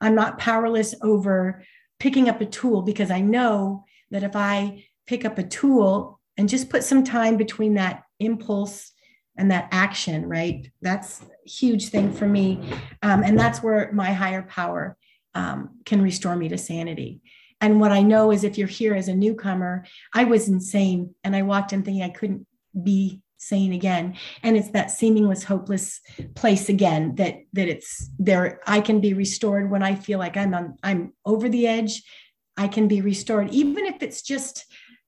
I'm 0.00 0.14
not 0.14 0.38
powerless 0.38 0.94
over 1.02 1.62
picking 2.00 2.28
up 2.28 2.40
a 2.40 2.46
tool 2.46 2.82
because 2.82 3.10
i 3.10 3.20
know 3.20 3.84
that 4.10 4.22
if 4.22 4.34
i 4.36 4.84
pick 5.06 5.24
up 5.24 5.38
a 5.38 5.42
tool 5.42 6.20
and 6.36 6.48
just 6.48 6.70
put 6.70 6.84
some 6.84 7.04
time 7.04 7.36
between 7.36 7.74
that 7.74 8.02
impulse 8.20 8.92
and 9.36 9.50
that 9.50 9.68
action 9.70 10.28
right? 10.28 10.70
That's 10.82 11.22
a 11.22 11.48
huge 11.48 11.88
thing 11.88 12.12
for 12.12 12.26
me. 12.26 12.72
Um, 13.02 13.22
and 13.22 13.38
that's 13.38 13.62
where 13.62 13.90
my 13.92 14.12
higher 14.12 14.42
power 14.42 14.96
um, 15.34 15.78
can 15.84 16.02
restore 16.02 16.36
me 16.36 16.48
to 16.48 16.58
sanity 16.58 17.22
and 17.62 17.80
what 17.80 17.92
i 17.92 18.02
know 18.02 18.30
is 18.30 18.44
if 18.44 18.58
you're 18.58 18.68
here 18.68 18.94
as 18.94 19.08
a 19.08 19.14
newcomer 19.14 19.84
i 20.12 20.24
was 20.24 20.48
insane 20.48 21.14
and 21.24 21.34
i 21.34 21.40
walked 21.40 21.72
in 21.72 21.82
thinking 21.82 22.02
i 22.02 22.10
couldn't 22.10 22.46
be 22.82 23.22
sane 23.42 23.72
again. 23.72 24.16
And 24.44 24.56
it's 24.56 24.70
that 24.70 24.92
seamless 24.92 25.42
hopeless 25.42 26.00
place 26.36 26.68
again 26.68 27.16
that 27.16 27.40
that 27.54 27.68
it's 27.68 28.08
there. 28.18 28.60
I 28.68 28.80
can 28.80 29.00
be 29.00 29.14
restored 29.14 29.68
when 29.68 29.82
i 29.82 29.96
feel 29.96 30.20
like 30.20 30.36
i'm 30.36 30.54
on 30.54 30.76
i'm 30.82 31.12
over 31.26 31.48
the 31.48 31.66
edge. 31.66 32.02
I 32.56 32.68
can 32.68 32.86
be 32.86 33.00
restored 33.00 33.50
even 33.50 33.84
if 33.84 34.02
it's 34.02 34.22
just 34.22 34.64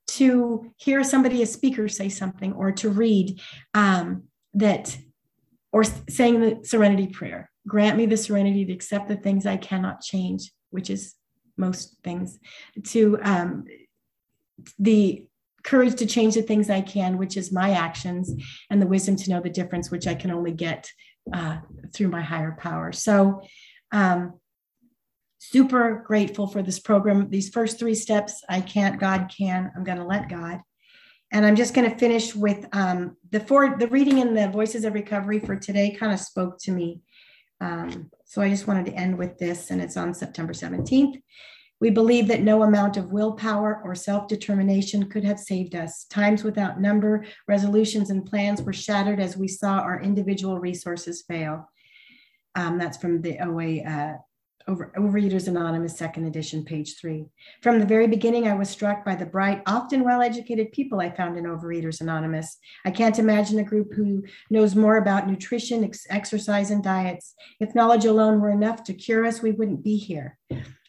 to 0.06 0.70
hear 0.76 1.02
somebody, 1.04 1.42
a 1.42 1.46
speaker, 1.46 1.88
say 1.88 2.08
something 2.08 2.52
or 2.52 2.72
to 2.72 2.90
read 2.90 3.40
um, 3.72 4.24
that, 4.52 4.96
or 5.72 5.84
saying 5.84 6.40
the 6.40 6.60
serenity 6.64 7.06
prayer. 7.06 7.50
Grant 7.66 7.96
me 7.96 8.06
the 8.06 8.16
serenity 8.16 8.66
to 8.66 8.72
accept 8.72 9.08
the 9.08 9.16
things 9.16 9.46
I 9.46 9.56
cannot 9.56 10.02
change, 10.02 10.52
which 10.70 10.90
is 10.90 11.14
most 11.56 11.96
things, 12.02 12.38
to 12.84 13.18
um, 13.22 13.64
the 14.78 15.26
courage 15.62 15.96
to 15.96 16.06
change 16.06 16.34
the 16.34 16.42
things 16.42 16.70
I 16.70 16.82
can, 16.82 17.18
which 17.18 17.36
is 17.36 17.52
my 17.52 17.70
actions, 17.70 18.32
and 18.70 18.80
the 18.80 18.86
wisdom 18.86 19.16
to 19.16 19.30
know 19.30 19.40
the 19.40 19.50
difference, 19.50 19.90
which 19.90 20.06
I 20.06 20.14
can 20.14 20.30
only 20.30 20.52
get 20.52 20.90
uh, 21.32 21.58
through 21.92 22.08
my 22.08 22.20
higher 22.20 22.56
power. 22.58 22.92
So, 22.92 23.42
um, 23.92 24.34
super 25.38 26.02
grateful 26.06 26.46
for 26.46 26.62
this 26.62 26.78
program. 26.78 27.28
These 27.28 27.50
first 27.50 27.78
three 27.78 27.94
steps, 27.94 28.42
I 28.48 28.60
can't, 28.60 28.98
God 28.98 29.30
can. 29.36 29.70
I'm 29.76 29.84
going 29.84 29.98
to 29.98 30.04
let 30.04 30.28
God. 30.28 30.60
And 31.32 31.44
I'm 31.44 31.56
just 31.56 31.74
going 31.74 31.90
to 31.90 31.96
finish 31.96 32.34
with 32.34 32.66
um, 32.72 33.16
the 33.30 33.40
four, 33.40 33.76
the 33.78 33.88
reading 33.88 34.18
in 34.18 34.34
the 34.34 34.48
Voices 34.48 34.84
of 34.84 34.94
Recovery 34.94 35.40
for 35.40 35.56
today 35.56 35.94
kind 35.98 36.12
of 36.12 36.20
spoke 36.20 36.58
to 36.60 36.72
me. 36.72 37.00
Um, 37.60 38.10
so 38.24 38.42
I 38.42 38.50
just 38.50 38.66
wanted 38.66 38.86
to 38.86 38.94
end 38.94 39.16
with 39.16 39.38
this, 39.38 39.70
and 39.70 39.80
it's 39.80 39.96
on 39.96 40.14
September 40.14 40.52
17th. 40.52 41.20
We 41.80 41.90
believe 41.90 42.28
that 42.28 42.42
no 42.42 42.62
amount 42.62 42.96
of 42.96 43.12
willpower 43.12 43.82
or 43.84 43.94
self 43.94 44.28
determination 44.28 45.08
could 45.10 45.24
have 45.24 45.38
saved 45.38 45.74
us. 45.74 46.04
Times 46.04 46.44
without 46.44 46.80
number, 46.80 47.24
resolutions, 47.48 48.10
and 48.10 48.24
plans 48.24 48.62
were 48.62 48.72
shattered 48.72 49.20
as 49.20 49.36
we 49.36 49.48
saw 49.48 49.80
our 49.80 50.00
individual 50.00 50.58
resources 50.58 51.24
fail. 51.26 51.68
Um, 52.54 52.78
that's 52.78 52.98
from 52.98 53.20
the 53.20 53.38
OA 53.40 53.82
uh, 53.82 54.16
over, 54.66 54.92
Overeaters 54.96 55.48
Anonymous, 55.48 55.96
second 55.96 56.26
edition, 56.26 56.64
page 56.64 56.96
three. 56.98 57.26
From 57.62 57.78
the 57.78 57.86
very 57.86 58.06
beginning, 58.06 58.48
I 58.48 58.54
was 58.54 58.70
struck 58.70 59.04
by 59.04 59.14
the 59.14 59.26
bright, 59.26 59.62
often 59.66 60.04
well 60.04 60.22
educated 60.22 60.72
people 60.72 61.00
I 61.00 61.10
found 61.10 61.36
in 61.36 61.44
Overeaters 61.44 62.00
Anonymous. 62.00 62.56
I 62.84 62.90
can't 62.90 63.18
imagine 63.18 63.58
a 63.58 63.64
group 63.64 63.92
who 63.94 64.24
knows 64.50 64.74
more 64.74 64.96
about 64.96 65.28
nutrition, 65.28 65.84
ex- 65.84 66.06
exercise, 66.08 66.70
and 66.70 66.82
diets. 66.82 67.34
If 67.60 67.74
knowledge 67.74 68.04
alone 68.04 68.40
were 68.40 68.50
enough 68.50 68.84
to 68.84 68.94
cure 68.94 69.26
us, 69.26 69.42
we 69.42 69.52
wouldn't 69.52 69.84
be 69.84 69.96
here. 69.96 70.38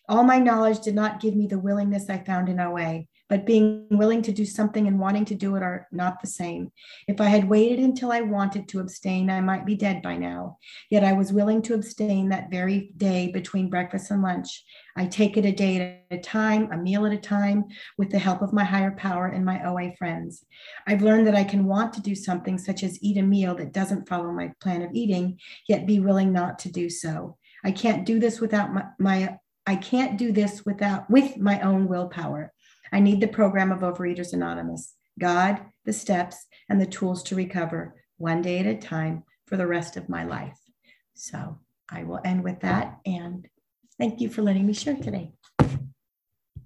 All 0.08 0.24
my 0.24 0.40
knowledge 0.40 0.80
did 0.82 0.96
not 0.96 1.20
give 1.20 1.36
me 1.36 1.48
the 1.48 1.60
willingness 1.60 2.10
I 2.10 2.20
found 2.20 2.48
in 2.48 2.60
OA 2.60 3.06
but 3.30 3.46
being 3.46 3.88
willing 3.90 4.22
to 4.22 4.32
do 4.32 4.46
something 4.46 4.88
and 4.88 5.00
wanting 5.00 5.26
to 5.26 5.36
do 5.36 5.56
it 5.56 5.64
are 5.64 5.88
not 5.92 6.22
the 6.22 6.28
same. 6.28 6.72
If 7.08 7.20
I 7.20 7.26
had 7.26 7.50
waited 7.50 7.80
until 7.80 8.12
I 8.12 8.22
wanted 8.22 8.68
to 8.70 8.80
abstain, 8.80 9.30
I 9.30 9.42
might 9.42 9.66
be 9.66 9.76
dead 9.76 10.02
by 10.02 10.16
now. 10.16 10.58
Yet 10.90 11.04
I 11.04 11.14
was 11.14 11.34
willing 11.34 11.62
to 11.64 11.74
abstain 11.74 12.30
that 12.30 12.52
very 12.52 12.92
day 12.98 13.32
between 13.32 13.70
breakfast 13.70 14.12
and 14.12 14.22
lunch. 14.22 14.64
I 14.96 15.08
take 15.08 15.38
it 15.38 15.46
a 15.46 15.52
day 15.52 16.04
at 16.12 16.18
a 16.20 16.22
time, 16.22 16.72
a 16.72 16.78
meal 16.78 17.06
at 17.06 17.14
a 17.14 17.18
time, 17.18 17.66
with 17.98 18.12
the 18.12 18.20
help 18.20 18.42
of 18.42 18.54
my 18.54 18.64
higher 18.64 18.92
power 18.92 19.28
and 19.28 19.44
my 19.44 19.64
OA 19.66 19.96
friends. 19.98 20.46
I've 20.88 21.02
learned 21.02 21.28
that 21.28 21.36
I 21.36 21.44
can 21.44 21.66
want 21.66 21.94
to 21.94 22.02
do 22.02 22.16
something 22.16 22.58
such 22.58 22.84
as 22.84 23.02
eat 23.02 23.18
a 23.18 23.24
meal 23.24 23.56
that 23.56 23.74
doesn't 23.74 24.08
follow 24.08 24.32
my 24.32 24.52
plan 24.62 24.84
of 24.84 24.92
eating, 24.94 25.40
yet 25.68 25.88
be 25.88 26.00
willing 26.00 26.32
not 26.32 26.60
to 26.60 26.72
do 26.72 26.90
so. 26.90 27.38
I 27.64 27.72
can't 27.72 28.06
do 28.06 28.20
this 28.20 28.40
without 28.40 28.74
my, 28.74 28.86
my 29.00 29.40
I 29.68 29.76
can't 29.76 30.18
do 30.18 30.32
this 30.32 30.64
without 30.64 31.10
with 31.10 31.38
my 31.38 31.60
own 31.62 31.88
willpower. 31.88 32.54
I 32.96 33.02
need 33.02 33.20
the 33.20 33.28
program 33.28 33.74
of 33.74 33.82
Overeaters 33.82 34.32
Anonymous, 34.32 34.94
God, 35.20 35.60
the 35.84 35.92
steps, 35.92 36.46
and 36.70 36.80
the 36.80 36.86
tools 36.86 37.24
to 37.24 37.36
recover 37.36 37.94
one 38.16 38.42
day 38.42 38.60
at 38.60 38.66
a 38.66 38.74
time 38.74 39.26
for 39.48 39.58
the 39.58 39.68
rest 39.68 39.98
of 39.98 40.08
my 40.08 40.24
life. 40.24 40.58
So 41.14 41.60
I 41.92 42.04
will 42.04 42.22
end 42.24 42.42
with 42.42 42.62
that 42.62 43.00
and 43.06 43.50
thank 44.00 44.22
you 44.22 44.30
for 44.30 44.44
letting 44.44 44.66
me 44.66 44.72
share 44.72 44.96
today. 44.96 45.34